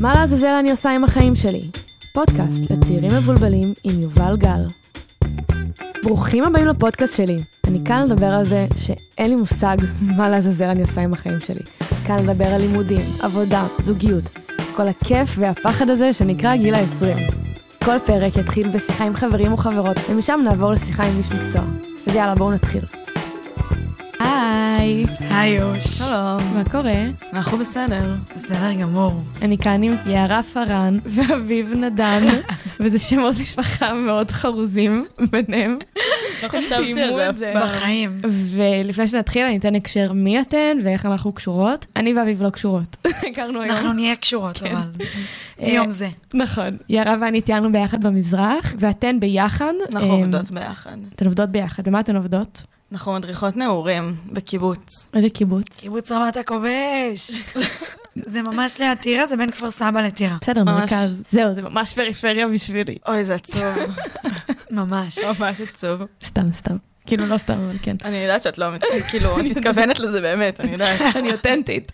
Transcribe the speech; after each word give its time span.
מה 0.00 0.12
לעזאזל 0.14 0.46
אני 0.46 0.70
עושה 0.70 0.90
עם 0.90 1.04
החיים 1.04 1.36
שלי? 1.36 1.62
פודקאסט 2.14 2.70
לצעירים 2.70 3.10
מבולבלים 3.10 3.74
עם 3.84 4.00
יובל 4.02 4.36
גל. 4.36 4.66
ברוכים 6.04 6.44
הבאים 6.44 6.66
לפודקאסט 6.66 7.16
שלי. 7.16 7.36
אני 7.66 7.78
כאן 7.84 8.04
לדבר 8.06 8.26
על 8.26 8.44
זה 8.44 8.66
שאין 8.76 9.30
לי 9.30 9.36
מושג 9.36 9.76
מה 10.16 10.28
לעזאזל 10.28 10.64
אני 10.64 10.82
עושה 10.82 11.00
עם 11.00 11.12
החיים 11.12 11.40
שלי. 11.40 11.60
כאן 12.06 12.24
לדבר 12.24 12.44
על 12.46 12.60
לימודים, 12.60 13.00
עבודה, 13.20 13.66
זוגיות. 13.78 14.30
כל 14.76 14.88
הכיף 14.88 15.34
והפחד 15.36 15.90
הזה 15.90 16.12
שנקרא 16.12 16.56
גיל 16.56 16.74
ה-20. 16.74 17.32
כל 17.84 17.98
פרק 18.06 18.36
יתחיל 18.36 18.68
בשיחה 18.68 19.04
עם 19.04 19.14
חברים 19.14 19.52
או 19.52 19.56
חברות, 19.56 19.96
ומשם 20.10 20.40
נעבור 20.44 20.72
לשיחה 20.72 21.04
עם 21.04 21.18
איש 21.18 21.32
מקצוע. 21.32 21.62
אז 22.06 22.14
יאללה, 22.14 22.34
בואו 22.34 22.52
נתחיל. 22.52 23.07
היי, 24.38 25.06
היי 25.30 25.50
יוש. 25.56 25.84
שלום, 25.84 26.54
מה 26.54 26.62
קורה? 26.70 27.04
אנחנו 27.32 27.58
בסדר. 27.58 28.14
בסדר 28.36 28.72
גמור. 28.80 29.12
אני 29.42 29.58
כאן 29.58 29.82
עם 29.82 29.94
יערה 30.06 30.42
פארן 30.42 30.98
ואביב 31.04 31.72
נדן, 31.72 32.22
וזה 32.80 32.98
שמות 32.98 33.34
משפחה 33.40 33.94
מאוד 33.94 34.30
חרוזים 34.30 35.06
ביניהם. 35.30 35.78
לא 36.42 36.48
חשבתי 36.48 37.02
על 37.02 37.36
זה 37.36 37.52
בחיים. 37.64 38.18
ולפני 38.24 39.06
שנתחיל, 39.06 39.44
אני 39.44 39.56
אתן 39.56 39.74
הקשר 39.74 40.12
מי 40.12 40.40
אתן 40.40 40.78
ואיך 40.84 41.06
אנחנו 41.06 41.32
קשורות. 41.32 41.86
אני 41.96 42.14
ואביב 42.14 42.42
לא 42.42 42.50
קשורות. 42.50 42.96
הכרנו 43.30 43.62
היום. 43.62 43.76
אנחנו 43.76 43.92
נהיה 43.92 44.16
קשורות, 44.16 44.62
אבל. 44.62 45.04
מיום 45.60 45.90
זה. 45.90 46.08
נכון. 46.34 46.76
יערה 46.88 47.16
ואני 47.20 47.40
טיילנו 47.40 47.72
ביחד 47.72 48.04
במזרח, 48.04 48.74
ואתן 48.78 49.20
ביחד. 49.20 49.72
אנחנו 49.92 50.12
עובדות 50.12 50.50
ביחד. 50.50 50.96
אתן 51.14 51.26
עובדות 51.26 51.50
ביחד. 51.50 51.84
במה 51.84 52.00
אתן 52.00 52.16
עובדות? 52.16 52.62
אנחנו 52.92 53.12
מדריכות 53.12 53.56
נעורים 53.56 54.16
בקיבוץ. 54.32 55.06
איזה 55.14 55.30
קיבוץ? 55.30 55.64
קיבוץ 55.76 56.12
רמת 56.12 56.36
הכובש. 56.36 57.30
זה 58.32 58.42
ממש 58.42 58.80
ליד 58.80 58.98
טירה, 58.98 59.26
זה 59.26 59.36
בין 59.36 59.50
כפר 59.50 59.70
סבא 59.70 60.00
לטירה. 60.00 60.36
בסדר, 60.40 60.64
מרכז. 60.64 61.22
זהו, 61.32 61.54
זה 61.54 61.62
ממש 61.62 61.92
פריפריה 61.92 62.48
בשבילי. 62.48 62.98
אוי, 63.08 63.24
זה 63.24 63.34
עצוב. 63.34 63.62
ממש. 64.70 65.18
ממש 65.18 65.60
עצוב. 65.60 66.00
סתם, 66.24 66.52
סתם. 66.52 66.76
כאילו, 67.08 67.26
לא 67.26 67.38
סתם, 67.38 67.52
אבל 67.52 67.76
כן. 67.82 67.96
אני 68.04 68.16
יודעת 68.16 68.42
שאת 68.42 68.58
לא, 68.58 68.66
כאילו, 69.10 69.40
את 69.40 69.44
מתכוונת 69.44 70.00
לזה 70.00 70.20
באמת, 70.20 70.60
אני 70.60 70.72
יודעת. 70.72 71.00
אני 71.18 71.32
אותנטית. 71.32 71.92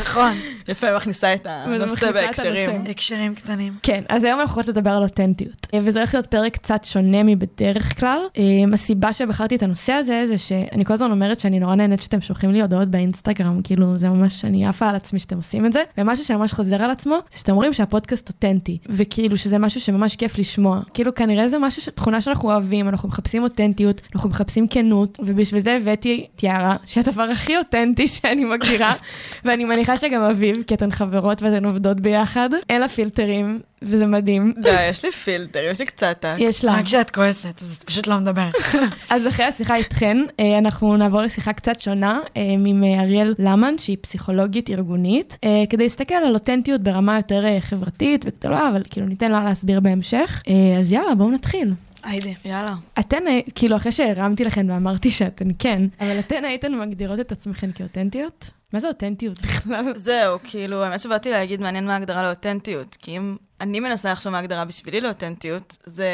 נכון. 0.00 0.32
יפה, 0.68 0.96
מכניסה 0.96 1.34
את 1.34 1.46
הנושא 1.46 2.12
בהקשרים. 2.12 2.70
הקשרים 2.90 3.34
קטנים. 3.34 3.72
כן, 3.82 4.04
אז 4.08 4.24
היום 4.24 4.40
אנחנו 4.40 4.54
הולכות 4.54 4.76
לדבר 4.76 4.90
על 4.90 5.02
אותנטיות. 5.02 5.66
וזה 5.84 5.98
הולך 5.98 6.14
להיות 6.14 6.26
פרק 6.26 6.52
קצת 6.52 6.84
שונה 6.84 7.22
מבדרך 7.22 8.00
כלל. 8.00 8.18
אה, 8.38 8.42
הסיבה 8.72 9.12
שבחרתי 9.12 9.56
את 9.56 9.62
הנושא 9.62 9.92
הזה, 9.92 10.24
זה 10.26 10.38
שאני 10.38 10.84
כל 10.84 10.94
הזמן 10.94 11.10
אומרת 11.10 11.40
שאני 11.40 11.60
נורא 11.60 11.74
נהנית 11.74 12.02
שאתם 12.02 12.20
שולחים 12.20 12.52
לי 12.52 12.62
הודעות 12.62 12.88
באינסטגרם, 12.88 13.60
כאילו, 13.64 13.98
זה 13.98 14.08
ממש, 14.08 14.44
אני 14.44 14.66
עפה 14.66 14.88
על 14.88 14.96
עצמי 14.96 15.20
שאתם 15.20 15.36
עושים 15.36 15.66
את 15.66 15.72
זה. 15.72 15.82
ומשהו 15.98 16.24
שממש 16.24 16.52
חוזר 16.52 16.82
על 16.82 16.90
עצמו, 16.90 17.18
זה 17.32 17.38
שאתם 17.38 17.52
אומרים 17.52 17.72
שהפודקאסט 17.72 18.28
אותנטי. 18.28 18.78
וכאילו, 18.86 19.36
שזה 19.36 19.58
משהו 19.58 19.80
שממש 19.80 20.16
כיף 20.16 20.38
לשמוע. 20.38 20.80
כאילו, 20.94 21.14
כנראה 21.14 21.48
זה 21.48 21.58
משהו, 21.58 21.92
תכונה 21.92 22.20
שאנחנו 22.20 22.50
אוהבים, 22.50 22.88
אנחנו 22.88 23.08
מחפשים 23.08 23.42
אותנטיות, 23.42 23.71
אנחנו 24.14 24.28
מחפשים 24.30 24.68
כנות, 24.68 25.18
ובשביל 25.22 25.62
זה 25.62 25.76
הבאתי 25.76 26.26
את 26.36 26.42
יערה, 26.42 26.76
שהדבר 26.84 27.22
הכי 27.22 27.56
אותנטי 27.56 28.08
שאני 28.08 28.44
מכירה, 28.44 28.94
ואני 29.44 29.64
מניחה 29.64 29.96
שגם 29.96 30.22
אביב, 30.22 30.56
כי 30.66 30.74
אתן 30.74 30.90
חברות 30.90 31.42
ואתן 31.42 31.64
עובדות 31.64 32.00
ביחד, 32.00 32.50
אין 32.70 32.80
לה 32.80 32.88
פילטרים, 32.88 33.60
וזה 33.82 34.06
מדהים. 34.06 34.52
די, 34.62 34.88
יש 34.90 35.04
לי 35.04 35.12
פילטר, 35.12 35.60
יש 35.70 35.80
לי 35.80 35.86
קצת. 35.86 36.24
יש 36.38 36.64
לה. 36.64 36.78
רק 36.78 36.84
כשאת 36.84 37.10
כועסת, 37.10 37.62
אז 37.62 37.76
את 37.78 37.82
פשוט 37.82 38.06
לא 38.06 38.18
מדברת. 38.18 38.54
אז 39.10 39.28
אחרי 39.28 39.44
השיחה 39.44 39.76
איתכן, 39.76 40.18
אה, 40.40 40.58
אנחנו 40.58 40.96
נעבור 40.96 41.20
לשיחה 41.20 41.52
קצת 41.52 41.80
שונה, 41.80 42.20
אה, 42.36 42.42
עם 42.52 42.84
אה, 42.84 43.00
אריאל 43.02 43.34
למן, 43.38 43.78
שהיא 43.78 43.96
פסיכולוגית 44.00 44.70
ארגונית, 44.70 45.38
כדי 45.70 45.82
להסתכל 45.82 46.14
על 46.14 46.34
אותנטיות 46.34 46.80
ברמה 46.80 47.16
יותר 47.16 47.44
חברתית 47.60 48.24
וגדולה, 48.28 48.68
אבל 48.68 48.82
כאילו 48.90 49.06
ניתן 49.06 49.32
לה 49.32 49.44
להסביר 49.44 49.80
בהמשך. 49.80 50.42
אז 50.78 50.92
יאללה, 50.92 51.14
בואו 51.14 51.30
נתחיל. 51.30 51.74
היידה. 52.02 52.30
יאללה. 52.44 52.74
אתן, 53.00 53.24
כאילו, 53.54 53.76
אחרי 53.76 53.92
שהרמתי 53.92 54.44
לכן 54.44 54.70
ואמרתי 54.70 55.10
שאתן 55.10 55.48
כן, 55.58 55.82
אבל 56.00 56.18
אתן 56.18 56.44
הייתן 56.44 56.78
מגדירות 56.78 57.20
את 57.20 57.32
עצמכן 57.32 57.72
כאותנטיות? 57.72 58.50
מה 58.72 58.80
זה 58.80 58.88
אותנטיות 58.88 59.40
בכלל? 59.40 59.92
זהו, 59.96 60.38
כאילו, 60.44 60.82
האמת 60.82 61.00
שבאתי 61.00 61.30
להגיד, 61.30 61.60
מעניין 61.60 61.86
מה 61.86 61.94
ההגדרה 61.94 62.22
לאותנטיות. 62.22 62.96
כי 63.00 63.16
אם 63.16 63.36
אני 63.60 63.80
מנסה 63.80 64.12
לחשוב 64.12 64.32
מה 64.32 64.38
ההגדרה 64.38 64.64
בשבילי 64.64 65.00
לאותנטיות, 65.00 65.76
זה 65.86 66.08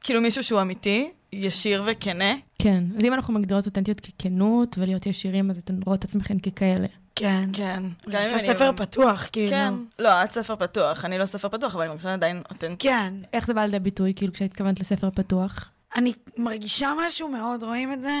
כאילו 0.00 0.20
מישהו 0.20 0.42
שהוא 0.42 0.60
אמיתי, 0.60 1.10
ישיר 1.32 1.82
וכנה. 1.86 2.34
כן, 2.58 2.84
אז 2.96 3.04
אם 3.04 3.14
אנחנו 3.14 3.34
מגדירות 3.34 3.66
אותנטיות 3.66 4.00
ככנות 4.00 4.78
ולהיות 4.78 5.06
ישירים, 5.06 5.50
אז 5.50 5.58
אתן 5.58 5.78
רואות 5.86 5.98
את 5.98 6.04
עצמכן 6.04 6.38
ככאלה. 6.38 6.86
כן. 7.16 7.48
כן. 7.52 7.82
יש 8.10 8.32
לה 8.32 8.38
ספר 8.38 8.70
פתוח, 8.76 9.28
כאילו. 9.32 9.50
כן. 9.50 9.74
לא, 9.98 10.24
את 10.24 10.30
ספר 10.32 10.56
פתוח. 10.56 11.04
אני 11.04 11.18
לא 11.18 11.26
ספר 11.26 11.48
פתוח, 11.48 11.74
אבל 11.74 11.82
אני 11.82 11.88
מרגישה 11.88 12.12
עדיין 12.12 12.42
אותנטית. 12.50 12.90
כן. 12.90 13.14
איך 13.32 13.46
זה 13.46 13.54
בא 13.54 13.64
לידי 13.64 13.78
ביטוי, 13.78 14.12
כאילו, 14.16 14.32
כשהתכוונת 14.32 14.80
לספר 14.80 15.10
פתוח? 15.10 15.68
אני 15.96 16.12
מרגישה 16.36 16.92
משהו 17.06 17.28
מאוד, 17.28 17.62
רואים 17.62 17.92
את 17.92 18.02
זה? 18.02 18.12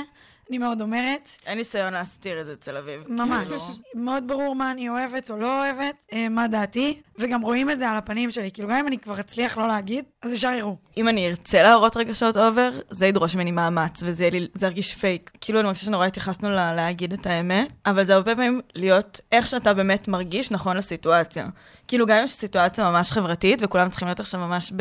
אני 0.50 0.58
מאוד 0.58 0.80
אומרת. 0.80 1.30
אין 1.46 1.58
ניסיון 1.58 1.92
להסתיר 1.92 2.40
את 2.40 2.46
זה 2.46 2.52
אצל 2.52 2.76
אביב. 2.76 3.00
ממש. 3.08 3.46
כאילו. 3.46 4.04
מאוד 4.04 4.28
ברור 4.28 4.54
מה 4.54 4.70
אני 4.70 4.88
אוהבת 4.88 5.30
או 5.30 5.36
לא 5.36 5.64
אוהבת, 5.64 6.06
אה, 6.12 6.28
מה 6.28 6.48
דעתי, 6.48 7.00
וגם 7.18 7.42
רואים 7.42 7.70
את 7.70 7.78
זה 7.78 7.88
על 7.90 7.96
הפנים 7.96 8.30
שלי. 8.30 8.50
כאילו, 8.50 8.68
גם 8.68 8.74
אם 8.74 8.86
אני 8.86 8.98
כבר 8.98 9.20
אצליח 9.20 9.58
לא 9.58 9.68
להגיד, 9.68 10.04
אז 10.22 10.32
ישר 10.32 10.50
יראו. 10.50 10.76
אם 10.96 11.08
אני 11.08 11.28
ארצה 11.28 11.62
להראות 11.62 11.96
רגשות 11.96 12.36
over, 12.36 12.70
זה 12.90 13.06
ידרוש 13.06 13.34
ממני 13.36 13.50
מאמץ, 13.50 14.02
וזה 14.02 14.28
ירגיש 14.62 14.94
פייק. 14.94 15.30
כאילו, 15.40 15.58
אני 15.58 15.66
מרגישה 15.66 15.86
שנורא 15.86 16.06
התייחסנו 16.06 16.50
לה, 16.50 16.74
להגיד 16.74 17.12
את 17.12 17.26
האמת, 17.26 17.68
אבל 17.86 18.04
זה 18.04 18.14
הרבה 18.14 18.34
פעמים 18.34 18.60
להיות 18.74 19.20
איך 19.32 19.48
שאתה 19.48 19.74
באמת 19.74 20.08
מרגיש 20.08 20.50
נכון 20.50 20.76
לסיטואציה. 20.76 21.46
כאילו, 21.88 22.06
גם 22.06 22.16
אם 22.16 22.24
יש 22.24 22.32
סיטואציה 22.32 22.90
ממש 22.90 23.12
חברתית, 23.12 23.58
וכולם 23.62 23.88
צריכים 23.88 24.08
להיות 24.08 24.20
עכשיו 24.20 24.40
ממש 24.40 24.72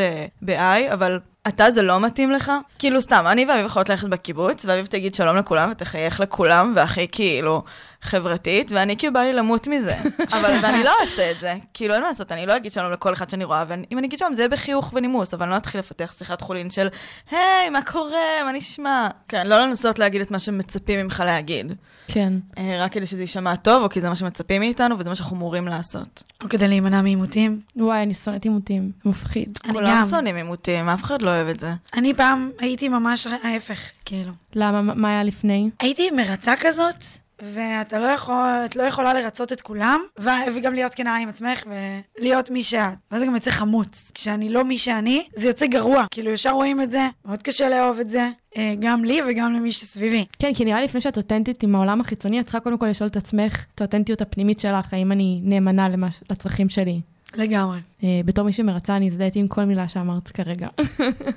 ב-high, 0.41 0.94
אבל 0.93 1.19
אתה 1.47 1.71
זה 1.71 1.81
לא 1.81 1.99
מתאים 1.99 2.31
לך? 2.31 2.51
כאילו 2.79 3.01
סתם, 3.01 3.25
אני 3.27 3.45
ואביב 3.45 3.66
יכולות 3.66 3.89
ללכת 3.89 4.07
בקיבוץ, 4.07 4.66
ואביב 4.66 4.85
תגיד 4.85 5.15
שלום 5.15 5.35
לכולם 5.35 5.71
ותחייך 5.71 6.19
לכולם, 6.19 6.73
והכי 6.75 7.07
כאילו 7.11 7.63
חברתית, 8.05 8.71
ואני 8.71 8.97
כאילו 8.97 9.13
בא 9.13 9.19
לי 9.19 9.33
למות 9.33 9.67
מזה. 9.67 9.95
אבל 10.35 10.59
ואני 10.61 10.83
לא 10.83 10.91
אעשה 11.01 11.31
את 11.31 11.39
זה. 11.39 11.55
כאילו, 11.73 11.93
אין 11.93 12.01
מה 12.01 12.07
לעשות, 12.07 12.31
אני 12.31 12.45
לא 12.45 12.55
אגיד 12.55 12.71
שלום 12.71 12.91
לכל 12.91 13.13
אחד 13.13 13.29
שאני 13.29 13.43
רואה, 13.43 13.63
ואם 13.67 13.97
אני 13.97 14.07
אגיד 14.07 14.19
שלום, 14.19 14.33
זה 14.33 14.41
יהיה 14.41 14.49
בחיוך 14.49 14.93
ונימוס, 14.93 15.33
אבל 15.33 15.43
אני 15.43 15.51
לא 15.51 15.57
אתחיל 15.57 15.79
לפתח 15.79 16.13
שיחת 16.17 16.41
חולין 16.41 16.69
של, 16.69 16.88
היי, 17.31 17.69
מה 17.69 17.81
קורה, 17.81 18.44
מה 18.45 18.51
נשמע? 18.51 19.07
כן, 19.27 19.47
לא 19.47 19.61
לנסות 19.61 19.99
להגיד 19.99 20.21
את 20.21 20.31
מה 20.31 20.39
שמצפים 20.39 20.99
ממך 20.99 21.23
להגיד. 21.25 21.73
כן. 22.07 22.33
אה, 22.57 22.77
רק 22.79 22.91
כדי 22.91 23.07
שזה 23.07 23.21
יישמע 23.21 23.55
טוב, 23.55 23.83
או 23.83 23.89
כי 23.89 24.01
זה 24.01 24.09
מה 24.09 24.15
שמצפים 24.15 24.61
מאיתנו, 24.61 24.99
וזה 24.99 25.09
מה 25.09 25.15
שאנחנו 25.15 25.35
אמורים 25.35 25.67
לעשות. 25.67 26.23
או 26.44 26.49
כדי 26.49 26.67
להימנע 26.67 27.01
מעימותים. 27.01 27.61
וואי, 27.75 28.03
אני 28.03 28.13
שונאת 28.13 28.44
עימותים, 28.44 28.91
מפחיד. 29.05 29.57
אני 29.65 29.73
כולם 29.73 30.03
שונאים 30.09 30.35
עימותים, 30.35 30.89
אף 30.89 31.03
אחד 31.03 31.21
לא 31.21 31.29
אוהב 31.29 31.47
את 31.47 31.59
זה. 31.59 31.73
אני 31.97 32.13
פעם 32.13 32.49
הייתי 32.59 32.89
ממש 32.89 33.27
ההפך, 33.27 33.79
כאילו. 34.05 34.31
למה? 34.55 34.81
מה 34.81 35.09
היה 35.09 35.23
לפני? 35.23 35.69
הייתי 35.79 36.11
מרצה 36.11 36.53
כזאת. 36.59 37.25
ואתה 37.41 38.00
לא 38.00 38.06
יכול, 38.06 38.46
את 38.66 38.75
לא 38.75 38.84
יכולה 38.84 39.13
לרצות 39.13 39.51
את 39.51 39.62
כולם, 39.62 40.00
ו- 40.19 40.29
וגם 40.56 40.73
להיות 40.73 40.94
כנה 40.94 41.16
עם 41.18 41.29
עצמך 41.29 41.63
ולהיות 42.19 42.50
מי 42.50 42.63
שאת. 42.63 42.97
ואז 43.12 43.22
זה 43.22 43.28
גם 43.28 43.34
יוצא 43.35 43.51
חמוץ. 43.51 44.12
כשאני 44.13 44.50
לא 44.50 44.63
מי 44.63 44.78
שאני, 44.78 45.28
זה 45.35 45.47
יוצא 45.47 45.68
גרוע. 45.68 46.06
כאילו, 46.12 46.31
ישר 46.31 46.51
רואים 46.51 46.81
את 46.81 46.91
זה, 46.91 47.07
מאוד 47.25 47.41
קשה 47.41 47.69
לאהוב 47.69 48.00
את 48.00 48.09
זה, 48.09 48.29
אה, 48.57 48.74
גם 48.79 49.06
לי 49.06 49.19
וגם 49.29 49.53
למי 49.53 49.72
שסביבי. 49.72 50.25
כן, 50.40 50.53
כי 50.53 50.66
נראה 50.66 50.79
לי 50.79 50.85
לפני 50.85 51.01
שאת 51.01 51.18
אותנטית 51.18 51.63
עם 51.63 51.75
העולם 51.75 52.01
החיצוני, 52.01 52.40
את 52.40 52.45
צריכה 52.45 52.59
קודם 52.59 52.78
כל 52.78 52.88
לשאול 52.88 53.09
את 53.09 53.18
עצמך 53.18 53.66
את 53.75 53.81
האותנטיות 53.81 54.22
הפנימית 54.22 54.59
שלך, 54.59 54.94
האם 54.94 55.12
אני 55.12 55.40
נאמנה 55.44 55.90
למש... 55.90 56.16
לצרכים 56.29 56.69
שלי. 56.69 57.01
לגמרי. 57.35 57.79
אה, 58.03 58.22
בתור 58.25 58.45
מי 58.45 58.53
שמרצה, 58.53 58.95
אני 58.95 59.07
הזדהיתי 59.07 59.40
עם 59.40 59.47
כל 59.47 59.63
מילה 59.63 59.88
שאמרת 59.88 60.28
כרגע. 60.28 60.68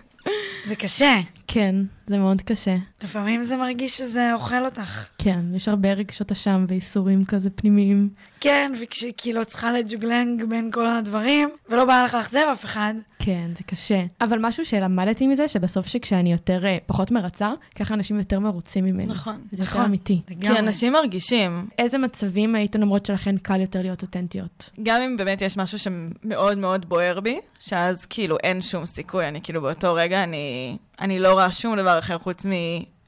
זה 0.69 0.77
קשה. 0.77 1.21
כן, 1.47 1.77
זה 2.09 2.19
מאוד 2.19 2.43
קשה. 2.43 2.77
לפעמים 3.03 3.43
זה 3.43 3.57
מרגיש 3.57 3.99
שזה 3.99 4.35
אוכל 4.35 4.65
אותך. 4.65 5.07
כן, 5.19 5.41
יש 5.55 5.69
הרבה 5.69 5.93
רגשות 5.93 6.33
אשם 6.33 6.65
ואיסורים 6.69 7.25
כזה 7.25 7.51
פנימיים. 7.51 8.09
כן, 8.41 8.73
וכשכאילו 8.83 9.43
את 9.43 9.47
צריכה 9.47 9.73
לג'וגלנג 9.73 10.45
בין 10.45 10.71
כל 10.71 10.87
הדברים, 10.87 11.49
ולא 11.69 11.85
בא 11.85 12.05
לך 12.05 12.15
לאכזב 12.15 12.45
אף 12.53 12.65
אחד. 12.65 12.95
כן, 13.19 13.51
זה 13.59 13.65
קשה. 13.65 14.03
אבל 14.21 14.39
משהו 14.41 14.65
שלמדתי 14.65 15.27
מזה, 15.27 15.49
שבסוף 15.49 15.87
שכשאני 15.87 16.33
יותר, 16.33 16.67
אה, 16.67 16.79
פחות 16.87 17.11
מרצה, 17.11 17.53
ככה 17.75 17.95
אנשים 17.95 18.19
יותר 18.19 18.41
מרוצים 18.41 18.85
ממני. 18.85 19.07
נכון. 19.07 19.37
זה 19.53 19.63
יותר 19.63 19.73
נכון. 19.73 19.85
אמיתי. 19.85 20.21
לגמרי. 20.31 20.55
כי 20.55 20.59
אנשים 20.59 20.93
מרגישים. 20.93 21.69
איזה 21.79 21.99
מצבים 21.99 22.55
הייתן 22.55 22.83
אומרות 22.83 23.07
שלכן 23.07 23.39
קל 23.39 23.61
יותר 23.61 23.83
להיות 23.83 24.03
אותנטיות? 24.03 24.71
גם 24.83 25.01
אם 25.01 25.17
באמת 25.17 25.41
יש 25.41 25.57
משהו 25.57 25.79
שמאוד 25.79 26.59
מאוד 26.59 26.89
בוער 26.89 27.21
בי, 27.21 27.41
שאז 27.59 28.07
כאילו 28.07 28.37
אין 28.43 28.63
שום 28.63 28.87
סיכוי, 28.87 29.29
אני 29.29 29.41
כאילו 29.43 29.63
באותו 29.63 29.95
רגע, 29.95 30.23
אני, 30.23 30.77
אני 31.01 31.19
לא 31.19 31.33
רואה 31.33 31.53
שום 31.53 31.77
דבר 31.77 31.99
אחר 31.99 32.19
חוץ 32.19 32.47
מ... 32.47 32.51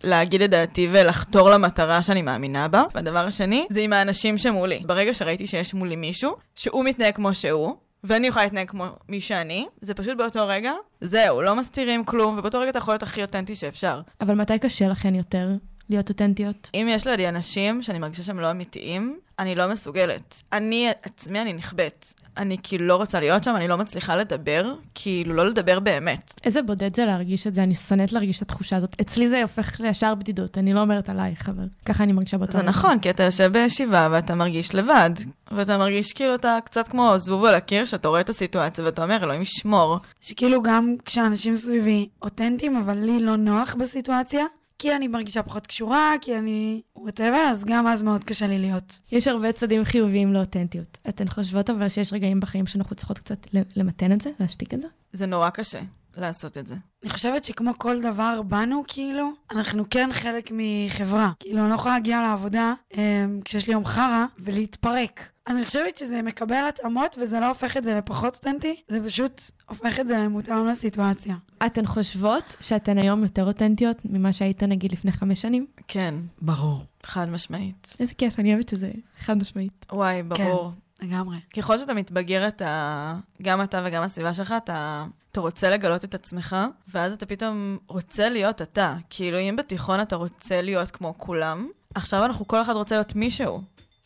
להגיד 0.05 0.43
את 0.43 0.51
דעתי 0.51 0.89
ולחתור 0.91 1.51
למטרה 1.51 2.03
שאני 2.03 2.23
מאמינה 2.23 2.69
בה. 2.69 2.83
והדבר 2.95 3.19
השני, 3.19 3.67
זה 3.71 3.81
עם 3.81 3.93
האנשים 3.93 4.39
שמולי. 4.39 4.79
ברגע 4.87 5.15
שראיתי 5.15 5.47
שיש 5.47 5.75
מולי 5.75 5.97
מישהו, 5.97 6.37
שהוא 6.55 6.85
מתנהג 6.85 7.15
כמו 7.15 7.35
שהוא, 7.35 7.77
ואני 8.05 8.27
יכולה 8.27 8.45
להתנהג 8.45 8.69
כמו 8.69 8.87
מי 9.09 9.21
שאני, 9.21 9.67
זה 9.81 9.95
פשוט 9.95 10.17
באותו 10.17 10.47
רגע, 10.47 10.73
זהו, 11.01 11.43
לא 11.43 11.57
מסתירים 11.57 12.05
כלום, 12.05 12.39
ובאותו 12.39 12.61
רגע 12.61 12.71
אתה 12.71 12.79
יכול 12.79 12.95
להיות 12.95 13.03
הכי 13.03 13.23
אותנטי 13.23 13.55
שאפשר. 13.55 14.01
אבל 14.21 14.35
מתי 14.35 14.59
קשה 14.59 14.89
לכן 14.89 15.15
יותר 15.15 15.49
להיות 15.91 16.09
אותנטיות? 16.09 16.71
אם 16.75 16.87
יש 16.91 17.07
לידי 17.07 17.29
אנשים 17.29 17.83
שאני 17.83 17.99
מרגישה 17.99 18.23
שהם 18.23 18.41
לא 18.41 18.51
אמיתיים, 18.51 19.19
אני 19.39 19.55
לא 19.55 19.69
מסוגלת. 19.69 20.43
אני 20.53 20.91
עצמי, 21.03 21.41
אני 21.43 21.53
נכבדת. 21.53 22.15
אני 22.37 22.57
כאילו 22.63 22.87
לא 22.87 22.97
רוצה 22.97 23.21
להיות 23.21 23.45
שם, 23.45 23.57
אני 23.57 23.69
לא 23.69 23.79
מצליחה 23.79 24.17
לדבר, 24.17 24.75
כאילו 24.95 25.35
לא 25.35 25.49
לדבר 25.49 25.81
באמת. 25.81 26.35
איזה 26.45 26.63
בודד 26.63 26.97
זה 26.97 27.05
להרגיש 27.05 27.47
את 27.47 27.55
זה, 27.55 27.63
אני 27.63 27.75
שונאת 27.75 28.13
להרגיש 28.13 28.37
את 28.37 28.43
התחושה 28.43 28.77
הזאת. 28.77 28.97
אצלי 29.01 29.29
זה 29.29 29.43
הופך 29.43 29.81
לישר 29.81 30.15
בדידות, 30.15 30.59
אני 30.59 30.73
לא 30.73 30.81
אומרת 30.81 31.09
עלייך, 31.09 31.49
אבל 31.49 31.65
ככה 31.85 32.05
אני 32.05 32.13
מרגישה 32.13 32.39
באותו 32.39 32.53
זה 32.53 32.63
נכון, 32.63 32.99
כי 32.99 33.11
אתה 33.11 33.23
יושב 33.23 33.53
בישיבה 33.53 34.09
ואתה 34.11 34.35
מרגיש 34.35 34.75
לבד, 34.75 35.11
ואתה 35.53 35.79
מרגיש 35.79 36.13
כאילו 36.13 36.35
אתה 36.35 36.59
קצת 36.65 36.89
כמו 36.89 37.15
זבוב 37.19 37.45
על 37.45 37.55
הקיר, 37.55 37.85
שאתה 37.85 38.09
רואה 38.09 38.21
את 38.21 38.29
הסיטואציה 38.29 38.85
ואתה 38.85 39.03
אומר, 39.03 39.25
אלוהים 39.25 39.43
ישמור. 39.43 39.99
שכאילו 40.21 40.63
גם 40.63 40.95
כשאנשים 41.05 41.57
סביבי 41.57 42.09
אותנטיים, 42.23 42.77
אבל 42.77 42.99
לי 42.99 43.21
לא 43.21 43.37
נוח 43.37 43.75
בסיטואציה, 43.75 44.45
כי 44.81 44.97
אני 44.97 45.09
מרגישה 45.09 45.43
פחות 45.43 45.67
קשורה, 45.67 46.15
כי 46.21 46.39
אני... 46.39 46.83
וואטאבר, 46.97 47.47
אז 47.51 47.65
גם 47.65 47.87
אז 47.87 48.03
מאוד 48.03 48.25
קשה 48.25 48.47
לי 48.47 48.59
להיות. 48.59 49.01
יש 49.13 49.29
הרבה 49.29 49.53
צדדים 49.53 49.85
חיוביים 49.85 50.33
לאותנטיות. 50.33 50.99
אתן 51.09 51.29
חושבות 51.29 51.71
אבל 51.71 51.89
שיש 51.89 52.13
רגעים 52.13 52.41
בחיים 52.41 52.67
שאנחנו 52.67 52.97
צריכות 52.97 53.19
קצת 53.19 53.47
למתן 53.77 54.13
את 54.13 54.21
זה, 54.21 54.31
להשתיק 54.41 54.75
את 54.75 54.81
זה? 54.81 54.89
זה 55.13 55.27
נורא 55.27 55.51
קשה 55.51 55.81
לעשות 56.21 56.59
את 56.59 56.67
זה. 56.67 56.75
אני 57.03 57.11
חושבת 57.11 57.45
שכמו 57.45 57.71
כל 57.79 58.03
דבר 58.03 58.43
בנו, 58.43 58.85
כאילו, 58.89 59.31
אנחנו 59.51 59.85
כן 59.91 60.11
חלק 60.13 60.51
מחברה. 60.55 61.31
כאילו, 61.41 61.61
אני 61.61 61.71
לא 61.71 61.75
יכולה 61.75 61.95
להגיע 61.95 62.23
לעבודה 62.23 62.73
אה, 62.99 63.27
כשיש 63.45 63.67
לי 63.67 63.73
יום 63.73 63.85
חרא 63.85 64.25
ולהתפרק. 64.39 65.31
אז 65.47 65.57
אני 65.57 65.67
חושבת 65.67 65.97
שזה 65.97 66.23
מקבל 66.23 66.65
התאמות 66.69 67.17
וזה 67.21 67.41
לא 67.41 67.49
הופך 67.49 67.77
את 67.77 67.85
זה 67.85 67.95
לפחות 67.95 68.35
אותנטי, 68.35 68.83
זה 68.89 69.05
פשוט 69.05 69.43
הופך 69.69 70.01
את 70.01 70.09
זה 70.09 70.19
למותאם 70.19 70.67
לסיטואציה. 70.67 71.37
אתן 71.67 71.87
חושבות 71.87 72.57
שאתן 72.61 72.99
היום 72.99 73.23
יותר 73.23 73.45
אותנטיות 73.45 73.97
ממה 74.05 74.33
שהיית 74.33 74.63
נגיד 74.63 74.93
לפני 74.93 75.13
חמש 75.13 75.43
שנים? 75.43 75.67
כן. 75.89 76.15
ברור. 76.43 76.85
חד 77.03 77.29
משמעית. 77.29 77.97
איזה 78.01 78.15
כיף, 78.15 78.39
אני 78.39 78.55
אוהבת 78.55 78.69
שזה 78.69 78.91
חד 79.19 79.39
משמעית. 79.39 79.87
וואי, 79.93 80.23
ברור. 80.23 80.73
כן, 80.99 81.07
לגמרי. 81.07 81.37
ככל 81.57 81.79
שאתה 81.79 81.95
מתבגר, 81.95 82.49
אתה, 82.49 83.15
גם 83.43 83.63
אתה 83.63 83.83
וגם 83.85 84.03
הסביבה 84.03 84.35
שלך, 84.35 84.55
אתה, 84.57 85.05
אתה 85.33 85.41
רוצה 85.41 85.71
לגלות 85.71 86.05
את 86.05 86.15
עצמך, 86.15 86.57
ואז 86.95 87.13
אתה 87.13 87.27
פתאום 87.27 87.79
רוצה 87.89 88.29
להיות 88.29 88.63
אתה. 88.63 88.95
כאילו, 89.11 89.39
אם 89.39 89.57
בתיכון 89.57 90.03
אתה 90.03 90.17
רוצה 90.17 90.63
להיות 90.63 90.91
כמו 90.91 91.15
כולם, 91.19 91.69
עכשיו 91.95 92.25
אנחנו, 92.25 92.49
כל 92.49 92.63
אחד 92.63 92.73
רוצה 92.73 92.95
להיות 92.95 93.15
מישהו. 93.15 93.63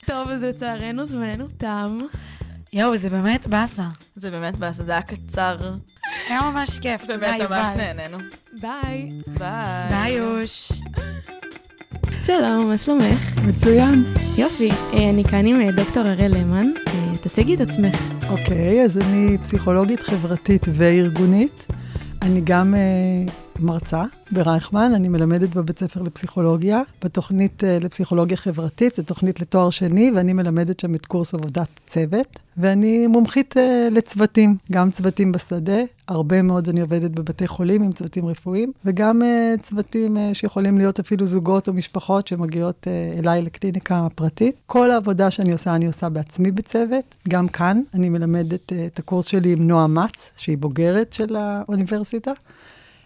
טוב, 0.06 0.28
אז 0.28 0.44
לצערנו 0.44 1.06
זמננו 1.06 1.46
תם. 1.58 1.98
יואו, 2.72 2.96
זה 2.96 3.10
באמת 3.10 3.46
באסה. 3.46 3.86
זה 4.16 4.30
באמת 4.30 4.56
באסה, 4.56 4.84
זה 4.84 4.92
היה 4.92 5.02
קצר. 5.02 5.74
היה 6.28 6.40
ממש 6.40 6.78
כיף, 6.78 7.00
תודה 7.00 7.26
יובל. 7.26 7.38
באמת 7.38 7.50
ממש 7.50 7.70
נהנינו. 7.76 8.18
ביי. 8.60 9.10
ביי. 9.38 9.88
ביי, 9.88 10.12
יוש. 10.12 10.72
שלום, 12.26 12.68
מה 12.68 12.78
שלומך? 12.78 13.38
מצוין. 13.46 14.04
יופי, 14.38 14.70
אה, 14.70 15.10
אני 15.10 15.24
כאן 15.24 15.46
עם 15.46 15.60
אה, 15.60 15.72
דוקטור 15.72 16.02
הראל 16.06 16.32
למן. 16.34 16.66
אה, 16.88 17.16
תציגי 17.22 17.54
את 17.54 17.60
עצמך. 17.60 17.96
אוקיי, 18.30 18.84
אז 18.84 18.98
אני 18.98 19.38
פסיכולוגית 19.38 20.00
חברתית 20.00 20.66
וארגונית. 20.74 21.66
אני 22.22 22.40
גם 22.44 22.74
מרצה 23.60 24.04
ברייכמן, 24.30 24.92
אני 24.94 25.08
מלמדת 25.08 25.48
בבית 25.54 25.78
ספר 25.78 26.02
לפסיכולוגיה, 26.02 26.82
בתוכנית 27.04 27.62
uh, 27.62 27.84
לפסיכולוגיה 27.84 28.36
חברתית, 28.36 28.94
זו 28.96 29.02
תוכנית 29.02 29.40
לתואר 29.40 29.70
שני, 29.70 30.12
ואני 30.16 30.32
מלמדת 30.32 30.80
שם 30.80 30.94
את 30.94 31.06
קורס 31.06 31.34
עבודת 31.34 31.68
צוות, 31.86 32.38
ואני 32.56 33.06
מומחית 33.06 33.54
uh, 33.56 33.60
לצוותים, 33.90 34.56
גם 34.72 34.90
צוותים 34.90 35.32
בשדה, 35.32 35.78
הרבה 36.08 36.42
מאוד 36.42 36.68
אני 36.68 36.80
עובדת 36.80 37.10
בבתי 37.10 37.46
חולים 37.46 37.82
עם 37.82 37.92
צוותים 37.92 38.26
רפואיים, 38.26 38.72
וגם 38.84 39.22
uh, 39.22 39.62
צוותים 39.62 40.16
שיכולים 40.32 40.78
להיות 40.78 41.00
אפילו 41.00 41.26
זוגות 41.26 41.68
או 41.68 41.72
משפחות 41.72 42.28
שמגיעות 42.28 42.88
אליי 43.18 43.42
לקליניקה 43.42 44.06
פרטית. 44.14 44.56
כל 44.66 44.90
העבודה 44.90 45.30
שאני 45.30 45.52
עושה, 45.52 45.74
אני 45.74 45.86
עושה 45.86 46.08
בעצמי 46.08 46.50
בצוות, 46.50 47.14
גם 47.28 47.48
כאן 47.48 47.82
אני 47.94 48.08
מלמדת 48.08 48.72
את 48.86 48.98
הקורס 48.98 49.26
שלי 49.26 49.52
עם 49.52 49.68
נועה 49.68 49.86
מצ, 49.86 50.30
שהיא 50.36 50.58
בוגרת 50.58 51.12
של 51.12 51.36
האוניברסיטה. 51.36 52.32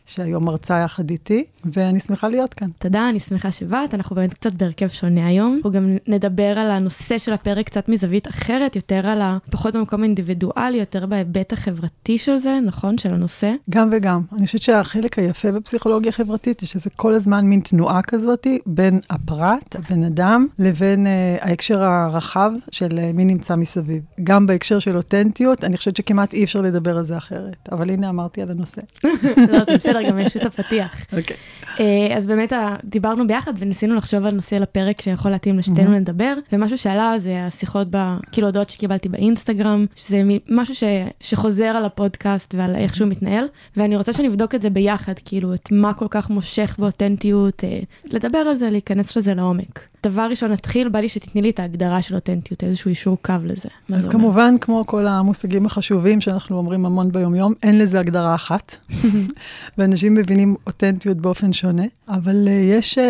שהיום 0.08 0.44
מרצה 0.44 0.78
יחד 0.78 1.10
איתי, 1.10 1.44
ואני 1.72 2.00
שמחה 2.00 2.28
להיות 2.28 2.55
כאן. 2.55 2.69
תודה, 2.78 3.08
אני 3.08 3.20
שמחה 3.20 3.52
שבאת, 3.52 3.94
אנחנו 3.94 4.16
באמת 4.16 4.34
קצת 4.34 4.52
בהרכב 4.52 4.88
שונה 4.88 5.26
היום. 5.26 5.55
אנחנו 5.56 5.72
גם 5.72 5.96
נדבר 6.06 6.58
על 6.58 6.70
הנושא 6.70 7.19
של 7.19 7.32
הפרק 7.32 7.66
קצת 7.66 7.88
מזווית 7.88 8.28
אחרת, 8.28 8.76
יותר 8.76 9.06
על 9.06 9.22
ה... 9.22 9.38
פחות 9.50 9.76
במקום 9.76 10.02
אינדיבידואלי, 10.02 10.78
יותר 10.78 11.06
בהיבט 11.06 11.52
החברתי 11.52 12.19
של 12.19 12.37
זה, 12.37 12.58
נכון? 12.66 12.99
של 12.99 13.12
הנושא. 13.14 13.55
גם 13.70 13.88
וגם. 13.93 14.22
אני 14.38 14.46
חושבת 14.46 14.62
שהחלק 14.62 15.19
היפה 15.19 15.52
בפסיכולוגיה 15.52 16.12
חברתית, 16.12 16.61
זה 16.61 16.66
שזה 16.66 16.90
כל 16.90 17.14
הזמן 17.14 17.44
מין 17.44 17.61
תנועה 17.61 18.02
כזאת 18.02 18.46
בין 18.66 19.00
הפרט, 19.11 19.76
הבן 19.76 20.04
אדם, 20.04 20.46
לבין 20.58 21.06
uh, 21.06 21.44
ההקשר 21.44 21.82
הרחב 21.82 22.52
של 22.70 22.88
uh, 22.88 23.14
מי 23.14 23.25
נמצא 23.25 23.56
מסביב. 23.56 24.02
גם 24.22 24.46
בהקשר 24.46 24.78
של 24.78 24.96
אותנטיות, 24.96 25.64
אני 25.64 25.76
חושבת 25.76 25.96
שכמעט 25.96 26.34
אי 26.34 26.44
אפשר 26.44 26.61
לדבר 26.61 26.99
על 26.99 27.04
זה 27.04 27.16
אחרת. 27.16 27.69
אבל 27.72 27.90
הנה 27.90 28.08
אמרתי 28.08 28.43
על 28.43 28.50
הנושא. 28.50 28.81
לא, 29.52 29.64
זה 29.64 29.76
בסדר. 29.76 29.98
בסדר, 30.00 30.11
גם 30.11 30.19
יש 30.19 30.37
את 30.37 30.47
הפתיח. 30.47 31.06
אוקיי. 31.12 31.37
אה, 31.81 32.17
אז 32.17 32.27
באמת 32.27 32.53
דיברנו 32.85 33.27
ביחד 33.27 33.53
וניסינו 33.59 33.95
לחשוב 33.95 34.25
על 34.25 34.35
נושא 34.35 34.55
לפרק 34.55 35.00
שיכול 35.00 35.31
להתאים 35.31 35.59
לשתינו 35.59 35.93
לדבר, 35.93 36.35
ומשהו 36.53 36.79
שעלה 36.79 37.19
זה 37.19 37.47
השיחות, 37.47 37.89
כאילו 38.33 38.47
הודעות 38.47 38.71
שקיבלתי 38.71 39.09
באינסטגרם, 39.09 39.87
שזה 39.97 40.23
משהו 40.49 40.89
שחוזר 41.21 41.65
על 41.65 41.85
הפודקאסט 41.85 42.55
ועל 42.55 42.75
איך 42.75 42.97
שהוא 42.97 43.09
מתנהל, 43.09 43.45
ואני 43.77 43.97
רוצה 43.97 44.12
שנבדוק 44.12 44.55
את 44.55 44.62
זה 44.62 44.71
ביחד, 44.71 45.15
כאילו, 45.25 45.55
את 45.55 45.69
מה 45.73 45.95
כל 45.95 46.06
כך 46.11 46.31
מושך 46.31 46.77
באותנטיות, 46.79 47.65
אה, 47.65 47.81
לדבר 48.05 48.39
על 48.39 48.55
זה, 48.55 48.71
להיכנס 48.71 49.17
לזה 49.17 49.35
לעומק. 49.35 49.89
דבר 50.03 50.27
ראשון, 50.31 50.53
נתחיל, 50.53 50.89
בא 50.89 50.99
לי 50.99 51.09
שתתני 51.09 51.43
לי 51.43 51.50
את 51.50 51.61
ההגדרה 51.61 52.03
של 52.03 52.15
אותנטיות, 52.15 52.65
איזשהו 52.65 52.89
אישור 52.89 53.19
קו 53.23 53.35
לזה. 53.45 53.69
אז 53.95 54.09
כמובן, 54.09 54.47
אומר. 54.49 54.59
כמו 54.61 54.87
כל 54.87 55.06
המושגים 55.06 55.67
החשובים 55.67 56.21
שאנחנו 56.21 56.59
אומרים 56.59 56.87
המון 56.87 57.12
ביומיום, 57.12 57.55
אין 57.62 57.79
לזה 57.79 58.00
הגדרה 58.00 58.35
אחת, 58.35 58.77
ואנשים 59.79 60.15
מבינים 60.15 60.56
אותנטיות 60.67 61.17
באופן 61.17 61.53
שונה, 61.53 61.85
אבל 62.09 62.45
uh, 62.47 62.50
יש 62.50 62.99
uh, 62.99 63.00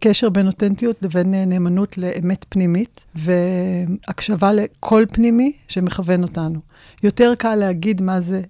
קשר 0.00 0.28
בין 0.28 0.46
אותנטיות 0.46 1.02
לבין 1.02 1.34
uh, 1.34 1.36
נאמנות 1.46 1.98
לאמת 1.98 2.44
פנימית, 2.48 3.04
והקשבה 3.14 4.52
לקול 4.52 5.06
פנימי 5.12 5.52
שמכוון 5.68 6.22
אותנו. 6.22 6.60
יותר 7.02 7.32
קל 7.38 7.54
להגיד 7.54 8.02
מה 8.02 8.20
זה 8.20 8.42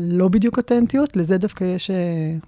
לא 0.00 0.28
בדיוק 0.28 0.56
אותנטיות, 0.56 1.16
לזה 1.16 1.38
דווקא 1.38 1.64
יש 1.64 1.90
אה, 1.90 1.96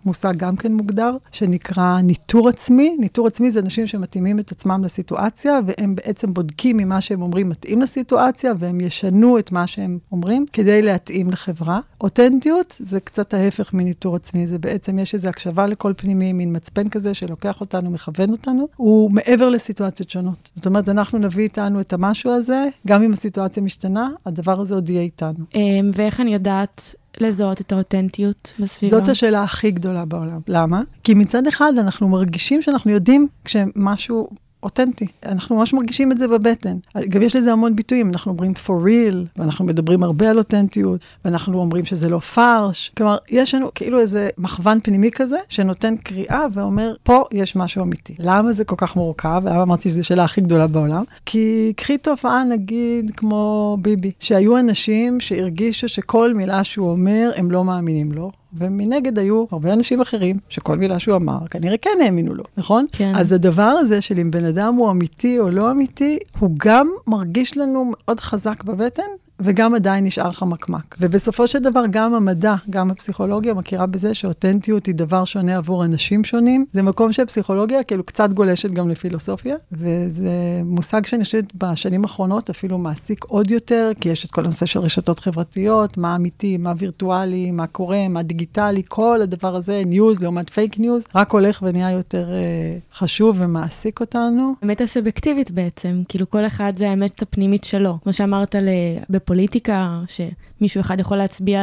מושג 0.04 0.36
גם 0.36 0.56
כן 0.56 0.72
מוגדר, 0.72 1.16
שנקרא 1.32 2.00
ניטור 2.00 2.48
עצמי. 2.48 2.96
ניטור 2.98 3.26
עצמי 3.26 3.50
זה 3.50 3.60
אנשים 3.60 3.86
שמתאימים 3.86 4.38
את 4.38 4.52
עצמם 4.52 4.80
לסיטואציה, 4.84 5.60
והם 5.66 5.94
בעצם 5.94 6.34
בודקים 6.34 6.80
אם 6.80 6.88
מה 6.88 7.00
שהם 7.00 7.22
אומרים 7.22 7.48
מתאים 7.48 7.82
לסיטואציה, 7.82 8.52
והם 8.58 8.80
ישנו 8.80 9.38
את 9.38 9.52
מה 9.52 9.66
שהם 9.66 9.98
אומרים 10.12 10.46
כדי 10.52 10.82
להתאים 10.82 11.30
לחברה. 11.30 11.80
אותנטיות 12.00 12.76
זה 12.80 13.00
קצת 13.00 13.34
ההפך 13.34 13.74
מניטור 13.74 14.16
עצמי, 14.16 14.46
זה 14.46 14.58
בעצם, 14.58 14.98
יש 14.98 15.14
איזו 15.14 15.28
הקשבה 15.28 15.66
לכל 15.66 15.92
פנימי, 15.96 16.32
מין 16.32 16.56
מצפן 16.56 16.88
כזה 16.88 17.14
שלוקח 17.14 17.60
אותנו, 17.60 17.90
מכוון 17.90 18.30
אותנו, 18.30 18.68
הוא 18.76 19.10
מעבר 19.10 19.48
לסיטואציות 19.48 20.10
שונות. 20.10 20.50
זאת 20.56 20.66
אומרת, 20.66 20.88
אנחנו 20.88 21.18
נביא 21.18 21.44
איתנו 21.44 21.80
את 21.80 21.92
המשהו 21.92 22.32
הזה, 22.32 22.68
גם 22.86 23.02
אם 23.02 23.12
הסיטואציה 23.12 23.62
משתנה, 23.62 24.10
הדבר 24.26 24.60
הזה 24.60 24.74
עוד 24.74 24.90
יהיה 24.90 25.02
איתנו. 25.02 25.44
אמ, 25.54 25.90
ואיך 25.94 26.20
אני 26.20 26.34
יודעת 26.34 26.94
לזהות 27.20 27.60
את 27.60 27.72
האותנטיות 27.72 28.52
בסביבה? 28.58 28.98
זאת 28.98 29.08
השאלה 29.08 29.42
הכי 29.42 29.70
גדולה 29.70 30.04
בעולם. 30.04 30.40
למה? 30.48 30.82
כי 31.04 31.14
מצד 31.14 31.46
אחד 31.46 31.72
אנחנו 31.78 32.08
מרגישים 32.08 32.62
שאנחנו 32.62 32.90
יודעים 32.90 33.28
כשמשהו 33.44 34.30
אותנטי. 34.62 35.06
אנחנו 35.26 35.56
ממש 35.56 35.72
מרגישים 35.72 36.12
את 36.12 36.18
זה 36.18 36.28
בבטן. 36.28 36.76
גם 37.08 37.22
יש 37.22 37.36
לזה 37.36 37.52
המון 37.52 37.76
ביטויים, 37.76 38.08
אנחנו 38.08 38.32
אומרים 38.32 38.52
for 38.66 38.68
real, 38.84 39.16
ואנחנו 39.36 39.64
מדברים 39.64 40.02
הרבה 40.02 40.30
על 40.30 40.38
אותנטיות, 40.38 41.00
ואנחנו 41.24 41.58
אומרים 41.58 41.84
שזה 41.84 42.08
לא 42.08 42.18
פרש. 42.18 42.92
כלומר, 42.96 43.16
יש 43.30 43.54
לנו 43.54 43.68
כאילו 43.74 44.00
איזה 44.00 44.28
מכוון 44.38 44.80
פנימי 44.80 45.10
כזה, 45.10 45.38
שנותן 45.48 45.96
קריאה 45.96 46.46
ואומר, 46.52 46.94
פה 47.02 47.24
יש 47.32 47.56
משהו 47.56 47.82
אמיתי. 47.82 48.14
למה 48.18 48.52
זה 48.52 48.64
כל 48.64 48.76
כך 48.78 48.96
מורכב? 48.96 49.42
למה 49.44 49.62
אמרתי 49.62 49.88
שזו 49.88 50.06
שאלה 50.06 50.24
הכי 50.24 50.40
גדולה 50.40 50.66
בעולם? 50.66 51.04
כי 51.26 51.72
קחי 51.76 51.98
תופעה, 51.98 52.44
נגיד, 52.44 53.10
כמו 53.16 53.76
ביבי, 53.80 54.10
שהיו 54.20 54.58
אנשים 54.58 55.20
שהרגישו 55.20 55.88
שכל 55.88 56.34
מילה 56.34 56.64
שהוא 56.64 56.90
אומר, 56.90 57.30
הם 57.36 57.50
לא 57.50 57.64
מאמינים 57.64 58.12
לו. 58.12 58.30
ומנגד 58.58 59.18
היו 59.18 59.44
הרבה 59.50 59.72
אנשים 59.72 60.00
אחרים, 60.00 60.36
שכל 60.48 60.76
מילה 60.76 60.98
שהוא 60.98 61.16
אמר, 61.16 61.38
כנראה 61.50 61.76
כן 61.76 61.98
האמינו 62.04 62.34
לו, 62.34 62.44
נכון? 62.56 62.86
כן. 62.92 63.12
אז 63.14 63.32
הדבר 63.32 63.62
הזה 63.62 64.00
של 64.00 64.18
אם 64.18 64.30
בן 64.30 64.44
אדם 64.44 64.74
הוא 64.74 64.90
אמיתי 64.90 65.38
או 65.38 65.50
לא 65.50 65.70
אמיתי, 65.70 66.18
הוא 66.38 66.50
גם 66.58 66.90
מרגיש 67.06 67.56
לנו 67.56 67.90
מאוד 67.90 68.20
חזק 68.20 68.64
בבטן, 68.64 69.02
וגם 69.42 69.74
עדיין 69.74 70.04
נשאר 70.04 70.30
חמקמק. 70.32 70.96
ובסופו 71.00 71.46
של 71.46 71.58
דבר, 71.58 71.82
גם 71.90 72.14
המדע, 72.14 72.54
גם 72.70 72.90
הפסיכולוגיה, 72.90 73.54
מכירה 73.54 73.86
בזה 73.86 74.14
שאותנטיות 74.14 74.86
היא 74.86 74.94
דבר 74.94 75.24
שונה 75.24 75.56
עבור 75.56 75.84
אנשים 75.84 76.24
שונים. 76.24 76.66
זה 76.72 76.82
מקום 76.82 77.12
שפסיכולוגיה 77.12 77.82
כאילו 77.82 78.04
קצת 78.04 78.32
גולשת 78.32 78.70
גם 78.70 78.88
לפילוסופיה, 78.88 79.56
וזה 79.72 80.30
מושג 80.64 81.06
שאני 81.06 81.24
חושבת 81.24 81.54
בשנים 81.54 82.02
האחרונות 82.04 82.50
אפילו 82.50 82.78
מעסיק 82.78 83.24
עוד 83.24 83.50
יותר, 83.50 83.90
כי 84.00 84.08
יש 84.08 84.24
את 84.24 84.30
כל 84.30 84.44
הנושא 84.44 84.66
של 84.66 84.80
רשתות 84.80 85.20
חברתיות, 85.20 85.98
מה 85.98 86.16
אמיתי, 86.16 86.56
מה 86.56 86.72
וירטואלי, 86.78 87.50
מה 87.50 87.66
קורה, 87.66 88.08
מה 88.08 88.22
דיגיטלי, 88.22 88.82
כל 88.88 89.18
הדבר 89.22 89.56
הזה, 89.56 89.82
news 89.86 90.20
לעומת 90.20 90.50
fake 90.50 90.78
news, 90.78 91.04
רק 91.14 91.30
הולך 91.30 91.62
ונהיה 91.62 91.90
יותר 91.90 92.28
אה, 92.28 92.98
חשוב 92.98 93.36
ומעסיק 93.40 94.00
אותנו. 94.00 94.54
האמת 94.62 94.80
הסובייקטיבית 94.80 95.50
בעצם, 95.50 96.02
כאילו 96.08 96.30
כל 96.30 96.46
אחד 96.46 96.72
זה 96.76 96.90
האמת 96.90 97.22
הפנימית 97.22 97.64
שלו. 97.64 97.98
כמו 98.02 98.12
שאמרת 98.12 98.54
בפוליטיקה, 99.30 100.00
שמישהו 100.06 100.80
אחד 100.80 101.00
יכול 101.00 101.16
להצביע 101.16 101.62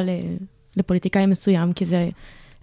לפוליטיקאי 0.78 1.26
מסוים, 1.26 1.74
כי 1.74 1.86
זה 1.86 2.10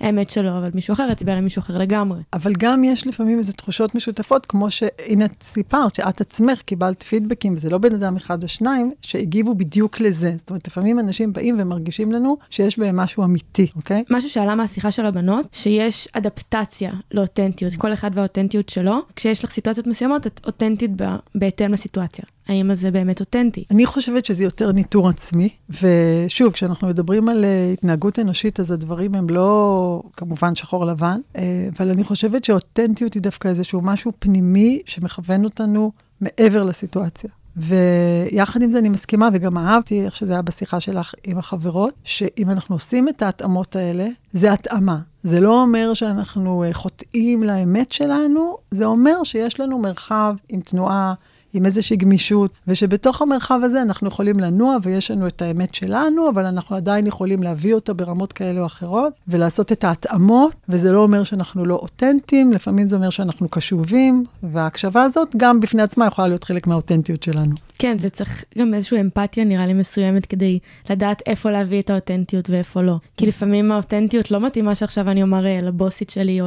האמת 0.00 0.30
שלו, 0.30 0.58
אבל 0.58 0.70
מישהו 0.74 0.92
אחר 0.92 1.08
יצביע 1.12 1.36
למישהו 1.36 1.60
אחר 1.60 1.78
לגמרי. 1.78 2.20
אבל 2.32 2.52
גם 2.58 2.84
יש 2.84 3.06
לפעמים 3.06 3.38
איזה 3.38 3.52
תחושות 3.52 3.94
משותפות, 3.94 4.46
כמו 4.46 4.70
שהנה 4.70 5.24
את 5.24 5.42
סיפרת, 5.42 5.94
שאת 5.94 6.20
עצמך 6.20 6.62
קיבלת 6.62 7.02
פידבקים, 7.02 7.54
וזה 7.54 7.70
לא 7.70 7.78
בן 7.78 7.94
אדם 7.94 8.16
אחד 8.16 8.42
או 8.42 8.48
שניים, 8.48 8.92
שהגיבו 9.02 9.54
בדיוק 9.54 10.00
לזה. 10.00 10.34
זאת 10.38 10.50
אומרת, 10.50 10.68
לפעמים 10.68 10.98
אנשים 10.98 11.32
באים 11.32 11.56
ומרגישים 11.60 12.12
לנו 12.12 12.36
שיש 12.50 12.78
בהם 12.78 12.96
משהו 12.96 13.24
אמיתי, 13.24 13.66
אוקיי? 13.76 14.04
משהו 14.10 14.30
שעלה 14.30 14.54
מהשיחה 14.54 14.90
של 14.90 15.06
הבנות, 15.06 15.46
שיש 15.52 16.08
אדפטציה 16.12 16.92
לאותנטיות, 17.12 17.74
כל 17.74 17.92
אחד 17.92 18.10
והאותנטיות 18.14 18.68
שלו. 18.68 18.98
כשיש 19.16 19.44
לך 19.44 19.50
סיטואציות 19.50 19.86
מסוימות, 19.86 20.26
את 20.26 20.40
אותנטית 20.46 20.90
בהתאם 21.34 21.72
לסיטואציה. 21.72 22.24
האם 22.48 22.74
זה 22.74 22.90
באמת 22.90 23.20
אותנטי? 23.20 23.64
אני 23.70 23.86
חושבת 23.86 24.24
שזה 24.24 24.44
יותר 24.44 24.72
ניטור 24.72 25.08
עצמי, 25.08 25.48
ושוב, 25.70 26.52
כשאנחנו 26.52 26.88
מדברים 26.88 27.28
על 27.28 27.44
uh, 27.44 27.72
התנהגות 27.72 28.18
אנושית, 28.18 28.60
אז 28.60 28.70
הדברים 28.70 29.14
הם 29.14 29.26
לא 29.30 30.02
כמובן 30.16 30.54
שחור 30.54 30.86
לבן, 30.86 31.20
uh, 31.32 31.38
אבל 31.78 31.90
אני 31.90 32.04
חושבת 32.04 32.44
שאותנטיות 32.44 33.14
היא 33.14 33.22
דווקא 33.22 33.48
איזשהו 33.48 33.80
משהו 33.80 34.12
פנימי 34.18 34.80
שמכוון 34.86 35.44
אותנו 35.44 35.92
מעבר 36.20 36.62
לסיטואציה. 36.62 37.30
ויחד 37.56 38.62
עם 38.62 38.70
זה 38.70 38.78
אני 38.78 38.88
מסכימה, 38.88 39.28
וגם 39.32 39.58
אהבתי 39.58 40.04
איך 40.04 40.16
שזה 40.16 40.32
היה 40.32 40.42
בשיחה 40.42 40.80
שלך 40.80 41.14
עם 41.24 41.38
החברות, 41.38 41.94
שאם 42.04 42.50
אנחנו 42.50 42.74
עושים 42.74 43.08
את 43.08 43.22
ההתאמות 43.22 43.76
האלה, 43.76 44.08
זה 44.32 44.52
התאמה. 44.52 44.98
זה 45.22 45.40
לא 45.40 45.62
אומר 45.62 45.94
שאנחנו 45.94 46.64
uh, 46.70 46.74
חוטאים 46.74 47.42
לאמת 47.42 47.92
שלנו, 47.92 48.56
זה 48.70 48.84
אומר 48.84 49.22
שיש 49.24 49.60
לנו 49.60 49.78
מרחב 49.78 50.34
עם 50.48 50.60
תנועה. 50.60 51.14
עם 51.54 51.66
איזושהי 51.66 51.96
גמישות, 51.96 52.50
ושבתוך 52.68 53.22
המרחב 53.22 53.60
הזה 53.62 53.82
אנחנו 53.82 54.08
יכולים 54.08 54.40
לנוע 54.40 54.76
ויש 54.82 55.10
לנו 55.10 55.26
את 55.26 55.42
האמת 55.42 55.74
שלנו, 55.74 56.28
אבל 56.28 56.46
אנחנו 56.46 56.76
עדיין 56.76 57.06
יכולים 57.06 57.42
להביא 57.42 57.74
אותה 57.74 57.92
ברמות 57.92 58.32
כאלה 58.32 58.60
או 58.60 58.66
אחרות, 58.66 59.12
ולעשות 59.28 59.72
את 59.72 59.84
ההתאמות, 59.84 60.54
וזה 60.68 60.92
לא 60.92 60.98
אומר 60.98 61.24
שאנחנו 61.24 61.64
לא 61.64 61.74
אותנטיים, 61.74 62.52
לפעמים 62.52 62.88
זה 62.88 62.96
אומר 62.96 63.10
שאנחנו 63.10 63.48
קשובים, 63.48 64.24
וההקשבה 64.42 65.02
הזאת 65.02 65.36
גם 65.36 65.60
בפני 65.60 65.82
עצמה 65.82 66.06
יכולה 66.06 66.28
להיות 66.28 66.44
חלק 66.44 66.66
מהאותנטיות 66.66 67.22
שלנו. 67.22 67.54
כן, 67.78 67.98
זה 67.98 68.10
צריך 68.10 68.44
גם 68.58 68.74
איזושהי 68.74 69.00
אמפתיה, 69.00 69.44
נראה 69.44 69.66
לי, 69.66 69.72
מסוימת, 69.72 70.26
כדי 70.26 70.58
לדעת 70.90 71.22
איפה 71.26 71.50
להביא 71.50 71.80
את 71.80 71.90
האותנטיות 71.90 72.50
ואיפה 72.50 72.82
לא. 72.82 72.96
כי 73.16 73.26
לפעמים 73.26 73.72
האותנטיות 73.72 74.30
לא 74.30 74.40
מתאימה 74.40 74.74
שעכשיו 74.74 75.10
אני 75.10 75.22
אומר 75.22 75.46
אה, 75.46 75.60
לבוסית 75.62 76.10
שלי 76.10 76.40
או 76.40 76.46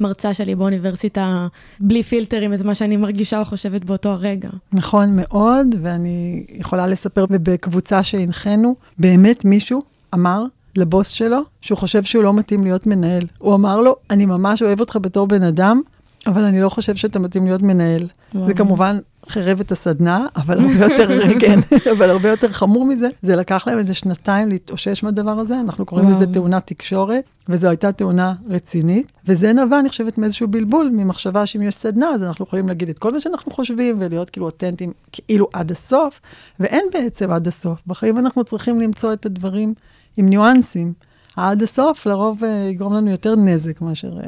למרצה 0.00 0.34
שלי 0.34 0.54
באוניברסיטה, 0.54 1.46
בלי 1.80 2.02
פילטרים, 2.02 2.54
את 2.54 2.60
מה 2.60 2.74
שאני 2.74 2.96
מרגישה 2.96 3.40
או 3.40 3.44
חושבת 3.44 3.84
באותו 3.84 4.08
הרגע. 4.08 4.43
נכון 4.72 5.16
מאוד, 5.16 5.66
ואני 5.82 6.44
יכולה 6.48 6.86
לספר 6.86 7.26
בקבוצה 7.30 8.02
שהנחינו, 8.02 8.76
באמת 8.98 9.44
מישהו 9.44 9.82
אמר, 10.14 10.44
לבוס 10.76 11.08
שלו, 11.08 11.38
שהוא 11.60 11.78
חושב 11.78 12.02
שהוא 12.02 12.24
לא 12.24 12.34
מתאים 12.34 12.64
להיות 12.64 12.86
מנהל. 12.86 13.22
הוא 13.38 13.54
אמר 13.54 13.80
לו, 13.80 13.96
אני 14.10 14.26
ממש 14.26 14.62
אוהב 14.62 14.80
אותך 14.80 14.98
בתור 15.02 15.26
בן 15.26 15.42
אדם, 15.42 15.80
אבל 16.26 16.44
אני 16.44 16.60
לא 16.60 16.68
חושב 16.68 16.94
שאתה 16.94 17.18
מתאים 17.18 17.44
להיות 17.46 17.62
מנהל. 17.62 18.06
וואו. 18.34 18.46
זה 18.46 18.54
כמובן 18.54 18.98
חירב 19.28 19.60
את 19.60 19.72
הסדנה, 19.72 20.26
אבל 20.36 20.58
הרבה 20.60 20.84
יותר, 20.84 21.08
כן, 21.40 21.60
אבל 21.92 22.10
הרבה 22.10 22.28
יותר 22.28 22.48
חמור 22.48 22.84
מזה, 22.84 23.08
זה 23.22 23.36
לקח 23.36 23.66
להם 23.66 23.78
איזה 23.78 23.94
שנתיים 23.94 24.48
להתאושש 24.48 25.02
מהדבר 25.02 25.30
הזה, 25.30 25.60
אנחנו 25.60 25.86
קוראים 25.86 26.08
לזה 26.08 26.26
תאונת 26.26 26.66
תקשורת, 26.66 27.24
וזו 27.48 27.68
הייתה 27.68 27.92
תאונה 27.92 28.34
רצינית, 28.48 29.12
וזה 29.26 29.52
נבע, 29.52 29.80
אני 29.80 29.88
חושבת, 29.88 30.18
מאיזשהו 30.18 30.48
בלבול, 30.48 30.90
ממחשבה 30.92 31.46
שאם 31.46 31.62
יש 31.62 31.74
סדנה, 31.74 32.10
אז 32.10 32.22
אנחנו 32.22 32.44
יכולים 32.44 32.68
להגיד 32.68 32.88
את 32.88 32.98
כל 32.98 33.12
מה 33.12 33.20
שאנחנו 33.20 33.52
חושבים, 33.52 33.96
ולהיות 33.98 34.30
כאילו 34.30 34.46
אותנטיים, 34.46 34.92
כאילו 35.12 35.48
עד 35.52 35.70
הסוף, 35.70 36.20
ואין 36.60 36.84
בעצם 36.92 37.30
עד 37.30 37.48
הסוף. 37.48 37.82
בחיים 37.86 38.18
אנחנו 38.18 38.44
צריכים 38.44 38.80
למצוא 38.80 39.12
את 39.12 39.26
הדברים 39.26 39.74
עם 40.16 40.28
ניואנסים. 40.28 40.92
עד 41.36 41.62
הסוף 41.62 42.06
לרוב 42.06 42.42
uh, 42.42 42.46
יגרום 42.70 42.94
לנו 42.94 43.10
יותר 43.10 43.36
נזק 43.36 43.80
מאשר 43.80 44.10
uh, 44.10 44.26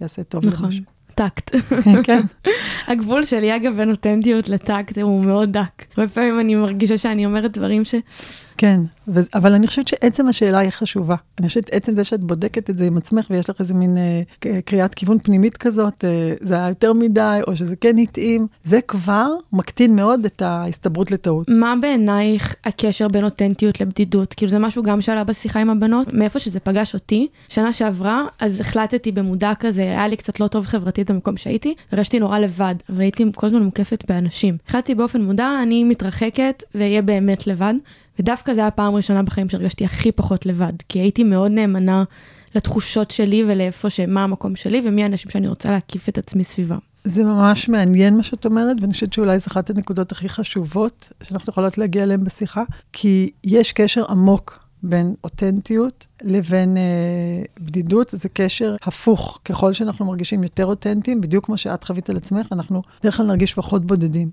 יעשה 0.00 0.22
טוב 0.22 0.46
נכון. 0.46 0.64
למשהו. 0.64 0.95
טקט. 1.16 1.56
כן. 2.02 2.20
הגבול 2.88 3.24
שלי, 3.24 3.56
אגב, 3.56 3.76
בין 3.76 3.90
אותנטיות 3.90 4.48
לטקט 4.48 4.98
הוא 4.98 5.24
מאוד 5.24 5.52
דק. 5.52 5.84
הרבה 5.96 6.08
פעמים 6.08 6.40
אני 6.40 6.54
מרגישה 6.54 6.98
שאני 6.98 7.26
אומרת 7.26 7.52
דברים 7.52 7.84
ש... 7.84 7.94
כן, 8.58 8.80
ו- 9.08 9.20
אבל 9.34 9.54
אני 9.54 9.66
חושבת 9.66 9.88
שעצם 9.88 10.28
השאלה 10.28 10.58
היא 10.58 10.70
חשובה. 10.70 11.16
אני 11.40 11.48
חושבת 11.48 11.70
עצם 11.72 11.94
זה 11.94 12.04
שאת 12.04 12.24
בודקת 12.24 12.70
את 12.70 12.78
זה 12.78 12.84
עם 12.84 12.96
עצמך 12.96 13.26
ויש 13.30 13.50
לך 13.50 13.60
איזה 13.60 13.74
מין 13.74 13.96
אה, 13.96 14.60
קריאת 14.64 14.94
כיוון 14.94 15.18
פנימית 15.18 15.56
כזאת, 15.56 16.04
אה, 16.04 16.34
זה 16.40 16.54
היה 16.54 16.68
יותר 16.68 16.92
מדי, 16.92 17.40
או 17.46 17.56
שזה 17.56 17.76
כן 17.76 17.98
התאים, 17.98 18.46
זה 18.64 18.80
כבר 18.80 19.26
מקטין 19.52 19.96
מאוד 19.96 20.24
את 20.24 20.42
ההסתברות 20.42 21.10
לטעות. 21.10 21.46
מה 21.48 21.74
בעינייך 21.80 22.54
הקשר 22.64 23.08
בין 23.08 23.24
אותנטיות 23.24 23.80
לבדידות? 23.80 24.34
כאילו 24.34 24.50
זה 24.50 24.58
משהו 24.58 24.82
גם 24.82 25.00
שעלה 25.00 25.24
בשיחה 25.24 25.60
עם 25.60 25.70
הבנות, 25.70 26.12
מאיפה 26.12 26.38
שזה 26.38 26.60
פגש 26.60 26.94
אותי. 26.94 27.28
שנה 27.48 27.72
שעברה, 27.72 28.24
אז 28.40 28.60
החלטתי 28.60 29.12
במודע 29.12 29.52
כזה, 29.60 29.82
היה 29.82 30.08
לי 30.08 30.16
קצת 30.16 30.40
לא 30.40 30.46
טוב 30.46 30.66
חברתית 30.66 31.05
במקום 31.10 31.36
שהייתי, 31.36 31.74
הרגשתי 31.92 32.20
נורא 32.20 32.38
לבד, 32.38 32.74
אבל 32.88 33.00
הייתי 33.00 33.24
כל 33.34 33.46
הזמן 33.46 33.62
מוקפת 33.62 34.04
באנשים. 34.08 34.56
החלטתי 34.68 34.94
באופן 34.94 35.22
מודע, 35.22 35.48
אני 35.62 35.84
מתרחקת 35.84 36.62
ואהיה 36.74 37.02
באמת 37.02 37.46
לבד. 37.46 37.74
ודווקא 38.18 38.54
זו 38.54 38.60
הייתה 38.60 38.74
הפעם 38.74 38.94
הראשונה 38.94 39.22
בחיים 39.22 39.48
שהרגשתי 39.48 39.84
הכי 39.84 40.12
פחות 40.12 40.46
לבד, 40.46 40.72
כי 40.88 40.98
הייתי 40.98 41.24
מאוד 41.24 41.50
נאמנה 41.50 42.04
לתחושות 42.54 43.10
שלי 43.10 43.44
ולאיפה, 43.46 43.88
מה 44.08 44.24
המקום 44.24 44.56
שלי 44.56 44.82
ומי 44.84 45.02
האנשים 45.02 45.30
שאני 45.30 45.48
רוצה 45.48 45.70
להקיף 45.70 46.08
את 46.08 46.18
עצמי 46.18 46.44
סביבם. 46.44 46.78
זה 47.04 47.24
ממש 47.24 47.68
מעניין 47.68 48.16
מה 48.16 48.22
שאת 48.22 48.46
אומרת, 48.46 48.76
ואני 48.80 48.92
חושבת 48.92 49.12
שאולי 49.12 49.38
זו 49.38 49.46
אחת 49.48 49.70
הנקודות 49.70 50.12
הכי 50.12 50.28
חשובות 50.28 51.08
שאנחנו 51.22 51.50
יכולות 51.50 51.78
להגיע 51.78 52.02
אליהן 52.02 52.24
בשיחה, 52.24 52.62
כי 52.92 53.30
יש 53.44 53.72
קשר 53.72 54.04
עמוק 54.08 54.58
בין 54.82 55.14
אותנטיות 55.24 56.06
לבין 56.26 56.76
אה, 56.76 56.82
בדידות, 57.60 58.08
זה 58.12 58.28
קשר 58.28 58.76
הפוך. 58.82 59.38
ככל 59.44 59.72
שאנחנו 59.72 60.04
מרגישים 60.04 60.42
יותר 60.42 60.66
אותנטיים, 60.66 61.20
בדיוק 61.20 61.46
כמו 61.46 61.56
שאת 61.56 61.84
חווית 61.84 62.10
על 62.10 62.16
עצמך, 62.16 62.46
אנחנו 62.52 62.82
בדרך 63.00 63.16
כלל 63.16 63.26
נרגיש 63.26 63.54
פחות 63.54 63.84
בודדים. 63.84 64.30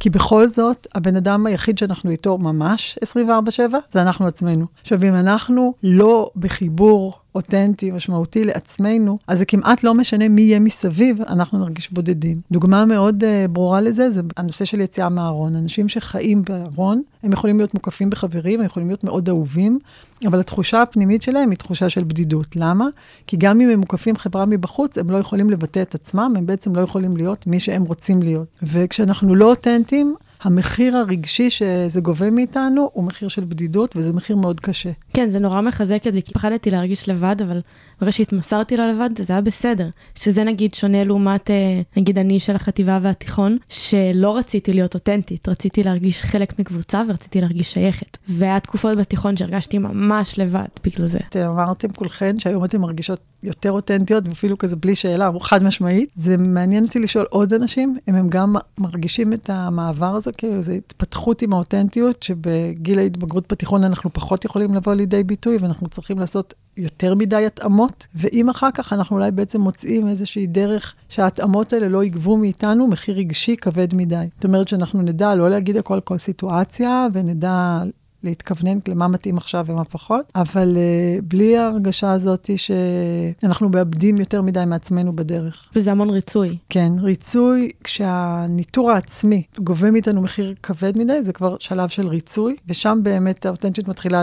כי 0.00 0.10
בכל 0.10 0.48
זאת, 0.48 0.86
הבן 0.94 1.16
אדם 1.16 1.46
היחיד 1.46 1.78
שאנחנו 1.78 2.10
איתו 2.10 2.38
ממש 2.38 2.98
24-7, 3.28 3.60
זה 3.90 4.02
אנחנו 4.02 4.26
עצמנו. 4.26 4.66
עכשיו, 4.82 5.02
אם 5.02 5.14
אנחנו 5.14 5.74
לא 5.82 6.30
בחיבור 6.36 7.12
אותנטי, 7.34 7.90
משמעותי 7.90 8.44
לעצמנו, 8.44 9.18
אז 9.28 9.38
זה 9.38 9.44
כמעט 9.44 9.82
לא 9.82 9.94
משנה 9.94 10.28
מי 10.28 10.42
יהיה 10.42 10.60
מסביב, 10.60 11.20
אנחנו 11.22 11.58
נרגיש 11.58 11.92
בודדים. 11.92 12.38
דוגמה 12.50 12.84
מאוד 12.84 13.24
uh, 13.24 13.48
ברורה 13.48 13.80
לזה, 13.80 14.10
זה 14.10 14.20
הנושא 14.36 14.64
של 14.64 14.80
יציאה 14.80 15.08
מהארון. 15.08 15.56
אנשים 15.56 15.88
שחיים 15.88 16.42
בארון, 16.42 17.02
הם 17.22 17.32
יכולים 17.32 17.56
להיות 17.56 17.74
מוקפים 17.74 18.10
בחברים, 18.10 18.60
הם 18.60 18.66
יכולים 18.66 18.88
להיות 18.88 19.04
מאוד 19.04 19.28
אהובים, 19.28 19.78
אבל 20.26 20.40
התחושה 20.40 20.82
הפנימית 20.82 21.22
שלהם 21.22 21.50
היא 21.50 21.58
תחושה 21.58 21.88
של 21.88 22.04
בדידות. 22.04 22.56
למה? 22.56 22.86
כי 23.26 23.36
גם 23.36 23.60
אם 23.60 23.68
הם 23.68 23.80
מוקפים 23.80 24.16
חברה 24.16 24.46
מבחוץ, 24.46 24.98
הם 24.98 25.10
לא 25.10 25.16
יכולים 25.16 25.50
לבטא 25.50 25.82
את 25.82 25.94
עצמם, 25.94 26.34
הם 26.36 26.46
בעצם 26.46 26.74
לא 26.74 26.80
יכולים 26.80 27.16
להיות 27.16 27.46
מי 27.46 27.60
שהם 27.60 27.82
רוצים 27.82 28.22
להיות. 28.22 28.48
וכשאנחנו 28.62 29.34
לא 29.34 29.50
אותנטיים, 29.50 30.14
המחיר 30.42 30.96
הרגשי 30.96 31.50
שזה 31.50 32.00
גובה 32.00 32.30
מאיתנו 32.30 32.90
הוא 32.92 33.04
מחיר 33.04 33.28
של 33.28 33.44
בדידות, 33.44 33.96
וזה 33.96 34.12
מחיר 34.12 34.36
מאוד 34.36 34.60
קשה. 34.60 34.90
כן, 35.14 35.28
זה 35.28 35.38
נורא 35.38 35.60
מחזק 35.60 36.06
את 36.06 36.14
זה, 36.14 36.20
כי 36.20 36.32
פחדתי 36.32 36.70
להרגיש 36.70 37.08
לבד, 37.08 37.36
אבל 37.42 37.60
ברגע 38.00 38.12
שהתמסרתי 38.12 38.76
ללבד, 38.76 39.10
זה 39.18 39.32
היה 39.32 39.42
בסדר. 39.42 39.88
שזה 40.14 40.44
נגיד 40.44 40.74
שונה 40.74 41.04
לעומת, 41.04 41.50
אה, 41.50 41.80
נגיד 41.96 42.18
אני 42.18 42.40
של 42.40 42.56
החטיבה 42.56 42.98
והתיכון, 43.02 43.56
שלא 43.68 44.36
רציתי 44.36 44.72
להיות 44.72 44.94
אותנטית, 44.94 45.48
רציתי 45.48 45.82
להרגיש 45.82 46.22
חלק 46.22 46.58
מקבוצה 46.58 47.02
ורציתי 47.08 47.40
להרגיש 47.40 47.72
שייכת. 47.72 48.18
והיה 48.28 48.60
תקופות 48.60 48.98
בתיכון 48.98 49.36
שהרגשתי 49.36 49.78
ממש 49.78 50.38
לבד 50.38 50.64
בגלל 50.84 51.06
זה. 51.06 51.18
אתם 51.28 51.40
אמרתם 51.40 51.88
כולכן 51.88 52.38
שהיום 52.38 52.64
אתן 52.64 52.80
מרגישות 52.80 53.20
יותר 53.42 53.72
אותנטיות, 53.72 54.28
ואפילו 54.28 54.58
כזה 54.58 54.76
בלי 54.76 54.94
שאלה, 54.94 55.30
חד 55.40 55.62
משמעית. 55.62 56.12
זה 56.16 56.36
מעניין 56.36 56.84
אותי 56.84 56.98
לשאול 56.98 57.26
עוד 57.30 57.52
אנשים, 57.52 57.98
אם 58.08 58.14
הם 58.14 58.28
גם 58.28 58.56
מרגישים 58.78 59.32
את 59.32 59.50
המעבר 59.50 60.16
הזה, 60.16 60.32
כאילו 60.32 60.62
זו 60.62 60.72
התפתחות 60.72 61.42
עם 61.42 61.52
האותנטיות, 61.52 62.22
שבגיל 62.22 62.98
ההתבגרות 62.98 63.52
בתיכון 63.52 63.84
אנחנו 63.84 64.12
פחות 64.12 64.44
יכולים 64.44 64.74
לבוא 64.74 64.94
לידי 64.94 65.24
ביטוי, 65.24 65.56
ואנחנו 65.56 65.88
צריכים 65.88 66.18
לעשות 66.18 66.54
יותר 66.76 67.14
מדי 67.14 67.46
התאמות, 67.46 68.06
ואם 68.14 68.48
אחר 68.48 68.68
כך 68.74 68.92
אנחנו 68.92 69.16
אולי 69.16 69.30
בעצם 69.30 69.60
מוצאים 69.60 70.08
איזושהי 70.08 70.46
דרך 70.46 70.94
שההתאמות 71.08 71.72
האלה 71.72 71.88
לא 71.88 72.04
יגבו 72.04 72.36
מאיתנו 72.36 72.86
מחיר 72.86 73.16
רגשי 73.16 73.56
כבד 73.56 73.94
מדי. 73.94 74.26
זאת 74.34 74.44
אומרת 74.44 74.68
שאנחנו 74.68 75.02
נדע 75.02 75.34
לא 75.34 75.50
להגיד 75.50 75.76
הכל 75.76 76.00
כל 76.00 76.18
סיטואציה, 76.18 77.06
ונדע 77.12 77.82
להתכוונן 78.24 78.78
למה 78.88 79.08
מתאים 79.08 79.36
עכשיו 79.36 79.64
ומה 79.68 79.84
פחות, 79.84 80.32
אבל 80.34 80.76
uh, 80.76 81.24
בלי 81.28 81.56
ההרגשה 81.56 82.12
הזאת 82.12 82.50
שאנחנו 82.56 83.68
מאבדים 83.68 84.16
יותר 84.16 84.42
מדי 84.42 84.62
מעצמנו 84.66 85.16
בדרך. 85.16 85.68
וזה 85.76 85.90
המון 85.90 86.10
ריצוי. 86.10 86.58
כן, 86.68 86.92
ריצוי, 86.98 87.70
כשהניטור 87.84 88.90
העצמי 88.90 89.42
גובה 89.58 89.90
מאיתנו 89.90 90.22
מחיר 90.22 90.54
כבד 90.62 90.98
מדי, 90.98 91.22
זה 91.22 91.32
כבר 91.32 91.56
שלב 91.60 91.88
של 91.88 92.08
ריצוי, 92.08 92.56
ושם 92.68 93.00
באמת 93.02 93.46
האותנטיות 93.46 93.88
מתחילה 93.88 94.22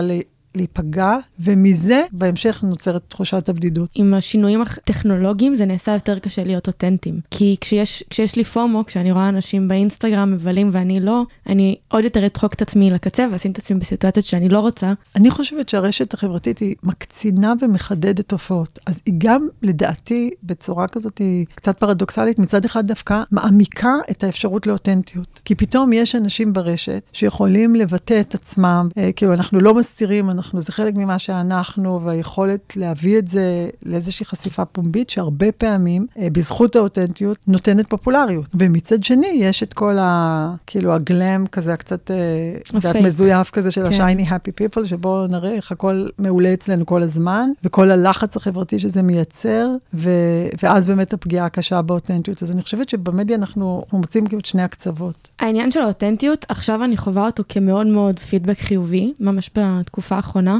להיפגע, 0.54 1.16
ומזה 1.40 2.02
בהמשך 2.12 2.62
נוצרת 2.62 3.02
תחושת 3.08 3.48
הבדידות. 3.48 3.90
עם 3.94 4.14
השינויים 4.14 4.62
הטכנולוגיים 4.62 5.54
זה 5.54 5.66
נעשה 5.66 5.92
יותר 5.92 6.18
קשה 6.18 6.44
להיות 6.44 6.66
אותנטיים. 6.66 7.20
כי 7.30 7.56
כשיש, 7.60 8.04
כשיש 8.10 8.36
לי 8.36 8.44
פומו, 8.44 8.86
כשאני 8.86 9.12
רואה 9.12 9.28
אנשים 9.28 9.68
באינסטגרם 9.68 10.32
מבלים 10.32 10.68
ואני 10.72 11.00
לא, 11.00 11.22
אני 11.46 11.76
עוד 11.88 12.04
יותר 12.04 12.26
אדחוק 12.26 12.54
את 12.54 12.62
עצמי 12.62 12.90
לקצה 12.90 13.26
ואשים 13.32 13.52
את 13.52 13.58
עצמי 13.58 13.78
בסיטואציות 13.78 14.26
שאני 14.26 14.48
לא 14.48 14.60
רוצה. 14.60 14.92
אני 15.16 15.30
חושבת 15.30 15.68
שהרשת 15.68 16.14
החברתית 16.14 16.58
היא 16.58 16.74
מקצינה 16.82 17.52
ומחדדת 17.60 18.28
תופעות. 18.28 18.78
אז 18.86 19.02
היא 19.06 19.14
גם, 19.18 19.48
לדעתי, 19.62 20.30
בצורה 20.42 20.88
כזאת 20.88 21.18
היא 21.18 21.46
קצת 21.54 21.78
פרדוקסלית, 21.78 22.38
מצד 22.38 22.64
אחד 22.64 22.86
דווקא 22.86 23.22
מעמיקה 23.30 23.94
את 24.10 24.24
האפשרות 24.24 24.66
לאותנטיות. 24.66 25.40
כי 25.44 25.54
פתאום 25.54 25.92
יש 25.92 26.14
אנשים 26.14 26.52
ברשת 26.52 27.02
שיכולים 27.12 27.74
לבטא 27.74 28.20
את 28.20 28.34
עצמם, 28.34 28.88
אה, 28.98 29.10
כאילו 29.16 29.32
אנחנו 29.32 29.60
לא 29.60 29.74
מסתירים, 29.74 30.30
אנחנו, 30.30 30.41
זה 30.58 30.72
חלק 30.72 30.94
ממה 30.94 31.18
שאנחנו, 31.18 32.00
והיכולת 32.04 32.76
להביא 32.76 33.18
את 33.18 33.28
זה 33.28 33.68
לאיזושהי 33.86 34.26
חשיפה 34.26 34.64
פומבית, 34.64 35.10
שהרבה 35.10 35.52
פעמים, 35.52 36.06
אה, 36.18 36.28
בזכות 36.32 36.76
האותנטיות, 36.76 37.36
נותנת 37.46 37.90
פופולריות. 37.90 38.46
ומצד 38.54 39.04
שני, 39.04 39.38
יש 39.40 39.62
את 39.62 39.72
כל 39.72 39.98
ה... 39.98 40.54
כאילו, 40.66 40.92
הגלם 40.92 41.46
כזה, 41.46 41.72
הקצת, 41.72 42.10
אה, 42.10 42.90
את 42.90 42.96
מזויף 42.96 43.50
כזה 43.50 43.70
של 43.70 43.90
כן. 43.90 44.02
ה-shiny 44.02 44.28
happy 44.28 44.62
people, 44.62 44.84
שבו 44.84 45.26
נראה 45.26 45.52
איך 45.52 45.72
הכל 45.72 46.06
מעולה 46.18 46.54
אצלנו 46.54 46.86
כל 46.86 47.02
הזמן, 47.02 47.50
וכל 47.64 47.90
הלחץ 47.90 48.36
החברתי 48.36 48.78
שזה 48.78 49.02
מייצר, 49.02 49.68
ו... 49.94 50.10
ואז 50.62 50.86
באמת 50.86 51.12
הפגיעה 51.12 51.46
הקשה 51.46 51.82
באותנטיות. 51.82 52.42
אז 52.42 52.50
אני 52.50 52.62
חושבת 52.62 52.88
שבמדיה 52.88 53.36
אנחנו 53.36 53.84
מוצאים 53.92 54.26
כאילו 54.26 54.40
את 54.40 54.46
שני 54.46 54.62
הקצוות. 54.62 55.28
העניין 55.38 55.72
של 55.72 55.80
האותנטיות, 55.80 56.46
עכשיו 56.48 56.84
אני 56.84 56.96
חווה 56.96 57.26
אותו 57.26 57.42
כמאוד 57.48 57.86
מאוד 57.86 58.18
פידבק 58.18 58.58
חיובי, 58.58 59.12
ממש 59.20 59.50
בתקופה 59.54 60.16
האחרונה. 60.16 60.31
האחרונה, 60.32 60.58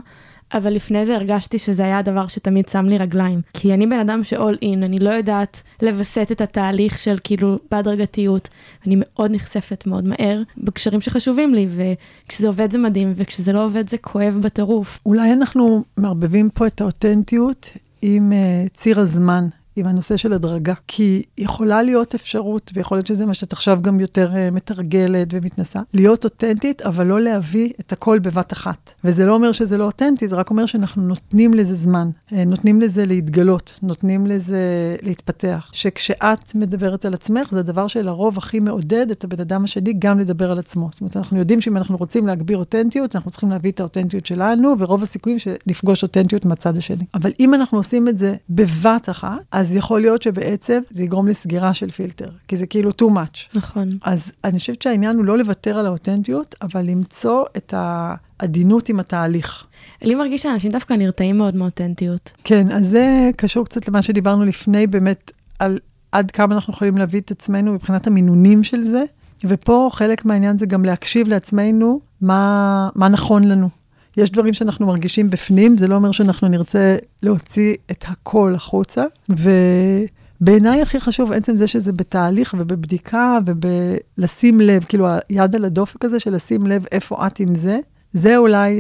אבל 0.55 0.73
לפני 0.73 1.05
זה 1.05 1.15
הרגשתי 1.15 1.59
שזה 1.59 1.85
היה 1.85 1.99
הדבר 1.99 2.27
שתמיד 2.27 2.69
שם 2.69 2.87
לי 2.87 2.99
רגליים. 2.99 3.41
כי 3.55 3.75
אני 3.75 3.87
בן 3.87 3.99
אדם 3.99 4.25
ש-all 4.25 4.65
in, 4.65 4.85
אני 4.85 4.99
לא 4.99 5.11
יודעת 5.11 5.63
לווסת 5.83 6.29
את 6.33 6.41
התהליך 6.41 6.99
של 6.99 7.17
כאילו 7.25 7.59
בהדרגתיות. 7.71 8.49
אני 8.87 8.95
מאוד 8.99 9.31
נחשפת 9.31 9.87
מאוד 9.87 10.05
מהר 10.05 10.43
בקשרים 10.59 11.01
שחשובים 11.01 11.55
לי, 11.55 11.69
וכשזה 11.77 12.47
עובד 12.47 12.73
זה 12.73 12.79
מדהים, 12.79 13.13
וכשזה 13.17 13.53
לא 13.53 13.65
עובד 13.65 13.91
זה 13.91 13.99
כואב 13.99 14.39
בטירוף. 14.43 15.01
אולי 15.07 15.33
אנחנו 15.33 15.85
מערבבים 15.97 16.51
פה 16.51 16.67
את 16.67 16.81
האותנטיות 16.81 17.71
עם 18.03 18.33
uh, 18.33 18.69
ציר 18.75 19.01
הזמן. 19.01 19.49
עם 19.77 19.87
הנושא 19.87 20.17
של 20.17 20.33
הדרגה. 20.33 20.75
כי 20.87 21.23
יכולה 21.39 21.83
להיות 21.83 22.15
אפשרות, 22.15 22.71
ויכול 22.75 22.97
להיות 22.97 23.07
שזה 23.07 23.27
מה 23.27 23.35
שאת 23.35 23.53
עכשיו 23.53 23.79
גם 23.83 24.01
יותר 24.01 24.31
uh, 24.33 24.55
מתרגלת 24.55 25.29
ומתנסה, 25.31 25.81
להיות 25.95 26.25
אותנטית, 26.25 26.83
אבל 26.83 27.07
לא 27.07 27.21
להביא 27.21 27.73
את 27.81 27.93
הכל 27.93 28.19
בבת 28.19 28.53
אחת. 28.53 28.93
וזה 29.05 29.27
לא 29.27 29.35
אומר 29.35 29.53
שזה 29.53 29.79
לא 29.79 29.85
אותנטי, 29.85 30.29
זה 30.29 30.37
רק 30.37 30.51
אומר 30.51 30.67
שאנחנו 30.67 31.03
נותנים 31.03 31.55
לזה 31.55 31.75
זמן, 31.75 32.11
uh, 32.29 32.35
נותנים 32.47 32.81
לזה 32.81 33.07
להתגלות, 33.07 33.79
נותנים 33.83 34.27
לזה 34.27 34.97
להתפתח. 35.03 35.71
שכשאת 35.73 36.55
מדברת 36.55 37.05
על 37.05 37.15
עצמך, 37.15 37.51
זה 37.51 37.59
הדבר 37.59 37.87
שלרוב 37.87 38.39
הכי 38.39 38.61
מעודד 38.61 39.11
את 39.11 39.25
הבן 39.25 39.41
אדם 39.41 39.65
השני 39.65 39.93
גם 39.99 40.21
לדבר 40.21 40.51
על 40.51 40.59
עצמו. 40.59 40.89
זאת 40.93 41.01
אומרת, 41.01 41.17
אנחנו 41.17 41.39
יודעים 41.39 41.61
שאם 41.61 41.77
אנחנו 41.77 41.97
רוצים 41.97 42.27
להגביר 42.27 42.59
אותנטיות, 42.59 43.17
אנחנו 43.17 43.31
צריכים 43.31 43.51
להביא 43.51 43.71
את 43.71 43.81
האותנטיות 43.81 44.27
שלנו, 44.27 44.75
ורוב 44.79 45.03
הסיכויים 45.03 45.39
שנפגוש 45.39 46.03
אותנטיות 46.03 46.45
מהצד 46.45 46.77
השני. 46.77 47.05
אבל 47.15 47.31
אם 47.41 47.55
אנחנו 47.55 47.79
עושים 47.79 48.09
את 48.09 48.19
זה 48.19 48.35
בבת 48.51 49.09
אחת, 49.09 49.39
אז 49.63 49.75
יכול 49.75 50.01
להיות 50.01 50.23
שבעצם 50.23 50.81
זה 50.91 51.03
יגרום 51.03 51.29
לסגירה 51.29 51.75
של 51.75 51.91
פילטר, 51.91 52.31
כי 52.49 52.57
זה 52.57 52.67
כאילו 52.67 52.91
too 52.91 53.05
much. 53.05 53.57
נכון. 53.57 53.89
אז 54.05 54.33
אני 54.45 54.59
חושבת 54.59 54.83
שהעניין 54.83 55.17
הוא 55.17 55.25
לא 55.25 55.39
לוותר 55.39 55.79
על 55.79 55.87
האותנטיות, 55.87 56.55
אבל 56.63 56.83
למצוא 56.83 57.45
את 57.57 57.75
העדינות 57.77 58.89
עם 58.89 59.01
התהליך. 59.01 59.67
לי 60.03 60.15
מרגיש 60.15 60.43
שאנשים 60.43 60.71
דווקא 60.73 60.95
נרתעים 60.95 61.39
מאוד 61.39 61.57
מאותנטיות. 61.57 62.31
כן, 62.45 62.73
אז 62.73 62.89
זה 62.89 63.31
קשור 63.37 63.65
קצת 63.65 63.89
למה 63.89 64.03
שדיברנו 64.03 64.45
לפני, 64.45 64.87
באמת, 64.87 65.31
על 65.59 65.79
עד 66.13 66.31
כמה 66.31 66.55
אנחנו 66.55 66.73
יכולים 66.73 66.99
להביא 66.99 67.21
את 67.21 67.31
עצמנו 67.31 67.73
מבחינת 67.73 68.07
המינונים 68.07 68.63
של 68.63 68.85
זה. 68.85 69.05
ופה 69.45 69.91
חלק 69.93 70.25
מהעניין 70.25 70.59
זה 70.59 70.67
גם 70.67 70.85
להקשיב 70.85 71.29
לעצמנו 71.29 72.01
מה, 72.21 72.89
מה 72.95 73.09
נכון 73.09 73.45
לנו. 73.45 73.69
יש 74.17 74.31
דברים 74.31 74.55
שאנחנו 74.55 74.87
מרגישים 74.87 75.31
בפנים, 75.31 75.77
זה 75.77 75.87
לא 75.87 75.95
אומר 75.95 76.13
שאנחנו 76.13 76.49
נרצה 76.49 76.97
להוציא 77.23 77.75
את 77.91 78.05
הכל 78.09 78.55
החוצה. 78.55 79.05
ובעיניי 79.29 80.83
הכי 80.83 81.01
חשוב 81.01 81.33
עצם 81.33 81.57
זה 81.57 81.67
שזה 81.67 81.93
בתהליך 81.93 82.55
ובבדיקה 82.59 83.39
ובלשים 83.47 84.61
לב, 84.61 84.85
כאילו 84.85 85.07
היד 85.29 85.57
על 85.57 85.65
הדופק 85.65 86.05
הזה 86.05 86.21
של 86.21 86.35
לשים 86.35 86.67
לב 86.67 86.85
איפה 86.93 87.27
את 87.27 87.41
עם 87.41 87.55
זה, 87.55 87.79
זה 88.13 88.37
אולי 88.37 88.77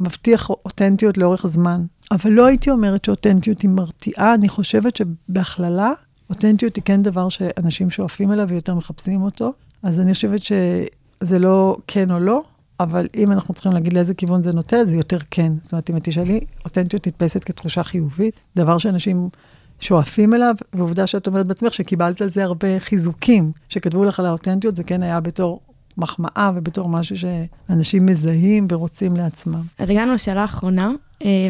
מבטיח 0.00 0.50
אותנטיות 0.50 1.18
לאורך 1.18 1.46
זמן. 1.46 1.84
אבל 2.10 2.30
לא 2.30 2.46
הייתי 2.46 2.70
אומרת 2.70 3.04
שאותנטיות 3.04 3.62
היא 3.62 3.70
מרתיעה, 3.70 4.34
אני 4.34 4.48
חושבת 4.48 4.96
שבהכללה, 4.96 5.92
אותנטיות 6.30 6.76
היא 6.76 6.84
כן 6.84 7.02
דבר 7.02 7.28
שאנשים 7.28 7.90
שואפים 7.90 8.32
אליו 8.32 8.48
ויותר 8.48 8.74
מחפשים 8.74 9.22
אותו. 9.22 9.52
אז 9.82 10.00
אני 10.00 10.14
חושבת 10.14 10.40
שזה 10.42 11.38
לא 11.38 11.76
כן 11.86 12.10
או 12.10 12.18
לא, 12.18 12.42
אבל 12.80 13.06
אם 13.16 13.32
אנחנו 13.32 13.54
צריכים 13.54 13.72
להגיד 13.72 13.92
לאיזה 13.92 14.14
כיוון 14.14 14.42
זה 14.42 14.52
נוטה, 14.52 14.84
זה 14.84 14.96
יותר 14.96 15.18
כן. 15.30 15.52
זאת 15.62 15.72
אומרת, 15.72 15.90
אם 15.90 15.96
את 15.96 16.04
תשאלי, 16.04 16.40
אותנטיות 16.64 17.06
נתפסת 17.06 17.44
כתחושה 17.44 17.82
חיובית, 17.82 18.40
דבר 18.56 18.78
שאנשים 18.78 19.28
שואפים 19.80 20.34
אליו, 20.34 20.54
ועובדה 20.72 21.06
שאת 21.06 21.26
אומרת 21.26 21.46
בעצמך 21.46 21.74
שקיבלת 21.74 22.22
על 22.22 22.30
זה 22.30 22.44
הרבה 22.44 22.78
חיזוקים, 22.78 23.52
שכתבו 23.68 24.04
לך 24.04 24.20
על 24.20 24.26
האותנטיות, 24.26 24.76
זה 24.76 24.84
כן 24.84 25.02
היה 25.02 25.20
בתור 25.20 25.60
מחמאה 25.98 26.50
ובתור 26.54 26.88
משהו 26.88 27.16
שאנשים 27.18 28.06
מזהים 28.06 28.66
ורוצים 28.70 29.16
לעצמם. 29.16 29.62
אז 29.78 29.90
הגענו 29.90 30.14
לשאלה 30.14 30.42
האחרונה, 30.42 30.90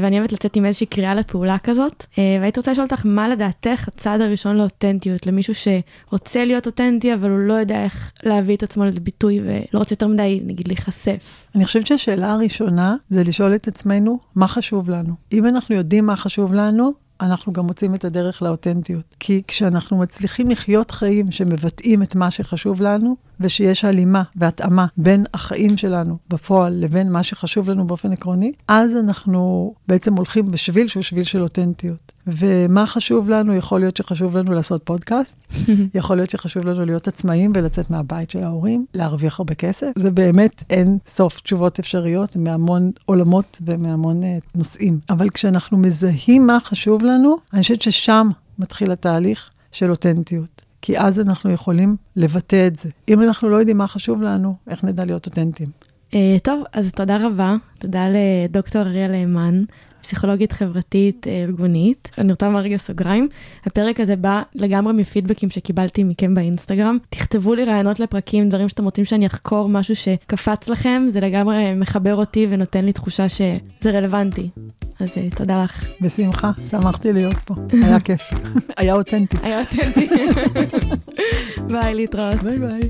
ואני 0.03 0.19
אוהבת 0.19 0.33
לצאת 0.33 0.57
עם 0.57 0.65
איזושהי 0.65 0.87
קריאה 0.87 1.15
לפעולה 1.15 1.59
כזאת, 1.59 2.05
אה, 2.19 2.37
והייתי 2.41 2.61
רוצה 2.61 2.73
לשאול 2.73 2.87
אותך, 2.91 3.03
מה 3.07 3.29
לדעתך 3.29 3.89
הצעד 3.89 4.21
הראשון 4.21 4.57
לאותנטיות, 4.57 5.27
למישהו 5.27 5.55
שרוצה 5.55 6.45
להיות 6.45 6.67
אותנטי, 6.67 7.15
אבל 7.15 7.31
הוא 7.31 7.39
לא 7.39 7.55
יודע 7.55 7.85
איך 7.85 8.13
להביא 8.23 8.57
את 8.57 8.63
עצמו 8.63 8.85
לזה 8.85 9.01
ביטוי, 9.01 9.41
ולא 9.41 9.79
רוצה 9.79 9.93
יותר 9.93 10.07
מדי, 10.07 10.41
נגיד, 10.45 10.69
להיחשף? 10.69 11.47
אני 11.55 11.65
חושבת 11.65 11.87
שהשאלה 11.87 12.33
הראשונה 12.33 12.97
זה 13.11 13.23
לשאול 13.23 13.55
את 13.55 13.69
עצמנו, 13.69 14.19
מה 14.35 14.49
חשוב 14.49 14.91
לנו? 14.91 15.15
אם 15.33 15.47
אנחנו 15.47 15.75
יודעים 15.75 16.07
מה 16.07 16.17
חשוב 16.17 16.53
לנו, 16.53 17.06
אנחנו 17.21 17.53
גם 17.53 17.67
מוצאים 17.67 17.95
את 17.95 18.05
הדרך 18.05 18.43
לאותנטיות. 18.43 19.17
כי 19.21 19.43
כשאנחנו 19.49 19.99
מצליחים 19.99 20.51
לחיות 20.51 20.91
חיים 20.91 21.31
שמבטאים 21.31 22.03
את 22.03 22.15
מה 22.15 22.31
שחשוב 22.31 22.83
לנו, 22.83 23.17
ושיש 23.41 23.85
הלימה 23.85 24.23
והתאמה 24.37 24.87
בין 24.97 25.25
החיים 25.35 25.77
שלנו 25.77 26.17
בפועל 26.29 26.73
לבין 26.73 27.13
מה 27.13 27.23
שחשוב 27.23 27.71
לנו 27.71 27.87
באופן 27.87 28.13
עקרוני, 28.13 28.53
אז 28.69 28.97
אנחנו 28.97 29.75
בעצם 29.89 30.15
הולכים 30.15 30.51
בשביל 30.51 30.89
שהוא 30.89 31.03
שביל 31.03 31.25
של 31.25 31.43
אותנטיות. 31.43 32.13
ומה 32.27 32.87
חשוב 32.87 33.31
לנו? 33.31 33.55
יכול 33.55 33.81
להיות 33.81 33.97
שחשוב 33.97 34.37
לנו 34.37 34.53
לעשות 34.53 34.83
פודקאסט, 34.85 35.37
יכול 35.95 36.17
להיות 36.17 36.31
שחשוב 36.31 36.67
לנו 36.67 36.85
להיות 36.85 37.09
עצמאים 37.09 37.53
ולצאת 37.55 37.91
מהבית 37.91 38.31
של 38.31 38.45
ההורים, 38.45 38.87
להרוויח 38.95 39.41
הרבה 39.41 39.55
כסף. 39.55 39.91
זה 39.97 40.11
באמת 40.11 40.65
אין 40.71 40.99
סוף 41.07 41.41
תשובות 41.41 41.79
אפשריות 41.79 42.37
מהמון 42.37 42.91
עולמות 43.05 43.59
ומהמון 43.65 44.23
uh, 44.23 44.27
נושאים. 44.55 44.99
אבל 45.11 45.31
כשאנחנו 45.31 45.79
מזהים 45.79 46.47
מה 46.47 46.59
חשוב 46.61 47.05
לנו, 47.05 47.37
אני 47.53 47.63
חושבת 47.63 47.83
ששם 47.83 48.29
מתחיל 48.59 48.91
התהליך 48.93 49.51
של 49.73 49.91
אותנטיות. 49.91 50.63
כי 50.83 50.99
אז 50.99 51.21
אנחנו 51.21 51.51
יכולים 51.51 51.97
לבטא 52.17 52.67
את 52.67 52.77
זה. 52.77 52.89
אם 53.09 53.23
אנחנו 53.23 53.49
לא 53.49 53.57
יודעים 53.57 53.79
מה 53.79 53.87
חשוב 53.87 54.23
לנו, 54.23 54.55
איך 54.69 54.85
נדע 54.85 55.05
להיות 55.05 55.27
אותנטיים? 55.27 55.69
Uh, 56.17 56.41
טוב, 56.43 56.63
אז 56.73 56.93
תודה 56.93 57.27
רבה. 57.27 57.57
תודה 57.79 58.07
לדוקטור 58.09 58.83
אריאל 58.83 59.15
אמן. 59.15 59.63
פסיכולוגית 60.01 60.53
חברתית 60.53 61.27
אה, 61.27 61.43
ארגונית. 61.43 62.11
אני 62.19 62.33
רוצה 62.33 62.47
לומר 62.47 62.61
רגע 62.61 62.77
סוגריים. 62.77 63.29
הפרק 63.67 64.01
הזה 64.01 64.17
בא 64.17 64.43
לגמרי 64.55 64.93
מפידבקים 64.93 65.51
שקיבלתי 65.51 66.05
מכם 66.05 66.35
באינסטגרם. 66.35 66.99
תכתבו 67.11 67.55
לי 67.55 67.65
רעיונות 67.65 68.01
לפרקים, 68.01 68.49
דברים 68.49 68.69
שאתם 68.69 68.85
רוצים 68.85 69.05
שאני 69.05 69.27
אחקור, 69.27 69.69
משהו 69.69 69.97
שקפץ 69.97 70.69
לכם, 70.69 71.05
זה 71.09 71.21
לגמרי 71.21 71.75
מחבר 71.75 72.15
אותי 72.15 72.47
ונותן 72.51 72.85
לי 72.85 72.93
תחושה 72.93 73.29
שזה 73.29 73.91
רלוונטי. 73.91 74.51
אז 75.01 75.09
אה, 75.17 75.31
תודה 75.31 75.65
לך. 75.65 75.85
בשמחה, 76.01 76.51
שמחתי 76.71 77.13
להיות 77.13 77.37
פה, 77.45 77.55
היה 77.73 78.01
כיף. 78.01 78.23
היה 78.79 78.95
אותנטי. 78.95 79.37
היה 79.43 79.61
אותנטי. 79.61 80.09
ביי, 81.73 81.95
להתראות. 81.95 82.43
ביי 82.43 82.59
ביי. 82.59 82.81